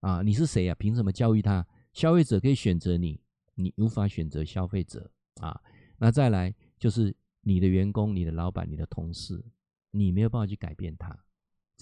[0.01, 0.20] 啊。
[0.22, 0.74] 你是谁啊？
[0.74, 1.64] 凭什么教育他？
[1.93, 3.20] 消费者可以选择你，
[3.55, 5.61] 你无法选择消费者啊。
[5.99, 9.45] 那再来就是你的员工、你的老板、你的同事，
[9.93, 11.16] 你没有办法去改变他。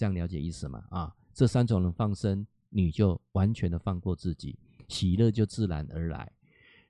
[0.01, 0.83] 这样了解意思吗？
[0.89, 6.31] 啊，这三种人放生，你就完全的放过自己，喜乐就自然而来。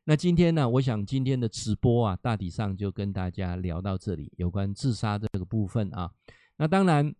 [0.05, 6.09] 那今天呢，我想今天的直播啊，大体上就跟大家聊到这里，有关自杀这个部分啊。
[6.55, 7.13] 那当然，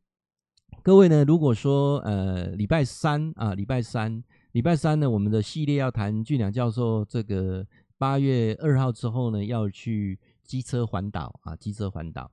[0.81, 4.23] 各位呢，如果说呃礼拜三啊，礼拜三，
[4.53, 7.67] 礼拜三呢，我们的系列要谈俊良教授这个
[7.97, 12.31] 八月二号之后呢，要去机车环岛啊，机车环岛。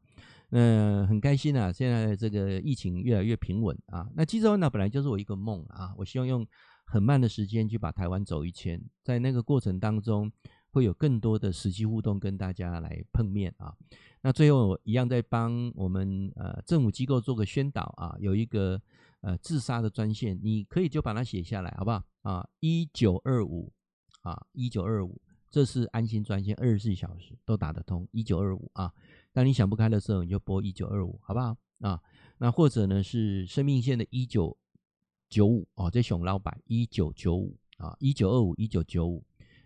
[0.51, 1.70] 嗯，很开心啊！
[1.70, 4.09] 现在这个疫情越来越平稳啊。
[4.14, 6.46] 那机车环岛本来就是我一个梦啊，我希望用
[6.86, 10.32] 很慢的时间去把台湾走一圈，在那个过程当中
[10.70, 13.74] 会有更多的实际互动跟大家来碰面啊。
[14.22, 18.80] 那最后我一样在帮我们呃政府机构做个宣导啊，有一个
[19.20, 22.49] 呃自杀的专线，你可以就把它写下来好不好啊？
[22.61, 23.70] 一九二五
[24.22, 25.20] 啊，一九二五，
[25.51, 28.90] 这是安心专线，二十四小时都打得通，一九二五啊。
[29.39, 32.03] 当你想不开的时候，你就拨一九二五，好不好啊？
[32.39, 34.59] 那或者呢是生命线的一九
[35.28, 39.24] 九五哦，这熊老板一九九五啊，一九二五一九九五。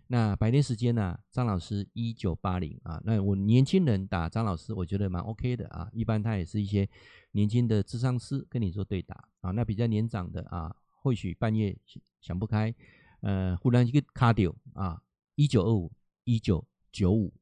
[0.09, 3.01] 那白天时间呢，张老师一九八零啊。
[3.03, 5.89] 那我年轻人打张老师，我觉得蛮 OK 的啊。
[5.95, 6.87] 一般他也是一些
[7.31, 9.53] 年轻的智商师跟你做对打啊。
[9.53, 11.75] 那比较年长的啊，或许半夜
[12.21, 12.75] 想不开，
[13.23, 15.01] 呃，忽然一个卡掉啊，
[15.35, 15.91] 一九二五
[16.25, 16.63] 一九
[16.93, 17.33] 九五，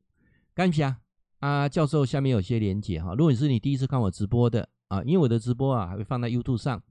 [0.54, 1.00] 感谢啊。
[1.40, 3.14] 啊，教授，下面有些连结哈。
[3.14, 6.82] 如果你是你第一次看我直播的啊，因为我的直播啊还会放在 YouTube 上，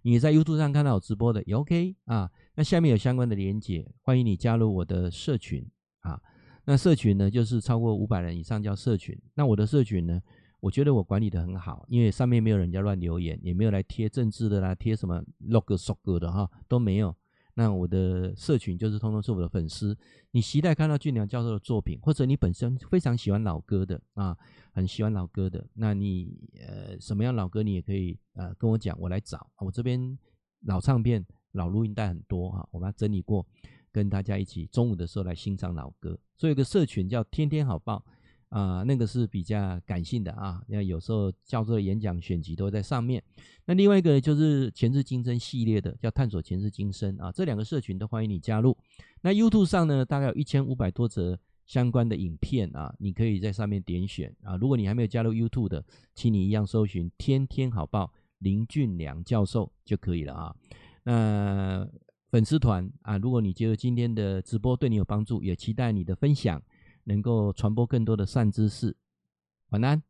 [0.00, 2.30] 你在 YouTube 上看到我直播的也 OK 啊。
[2.54, 5.64] 那下面有相关的连结，欢迎你加入我的社群
[6.00, 6.18] 啊。
[6.64, 9.14] 那社群呢，就是超过五百人以上叫社群。
[9.34, 10.20] 那我的社群呢，
[10.60, 17.14] 我觉得我管理的很好，因为上面没有人家乱留言，也没有来贴政治的啦，贴什么 log sog 的哈都没有。
[17.58, 19.98] 那我的社群就是通通是我的粉丝，
[20.30, 24.38] 你期待看到俊良教授的作品，或者你本身非常喜欢老歌的啊，
[24.72, 30.16] 很喜欢老歌的，那你呃什么样老歌你也可以呃跟我讲，我来找我这边
[30.66, 33.44] 老唱片、老录音带很多哈，我把它整理过，
[33.90, 36.16] 跟大家一起中午的时候来欣赏老歌。
[36.36, 38.04] 所以有个社群叫天天好报
[38.48, 43.22] 啊，那个是比较感性的啊，那有时候教授的演讲选集都在上面。
[43.66, 48.76] 那另外一个，就是前世今生系列的，叫探索前世今生啊，这两个社群都欢迎你加入。
[49.20, 54.56] 那 YouTube 上呢，大概有一千五百多则相关的影片啊，你可以在上面点选啊。
[54.56, 55.84] 如果你还没有加入 YouTube 的，
[56.14, 60.56] 请你一样搜寻“天天好报”林俊良教授就可以了啊。
[61.02, 61.86] 那
[62.30, 66.62] 粉丝团啊，如果你觉得今天的直播对你有帮助，也期待你的分享
[67.08, 68.94] 能够传播更多的善知识。
[69.70, 70.02] 晚安。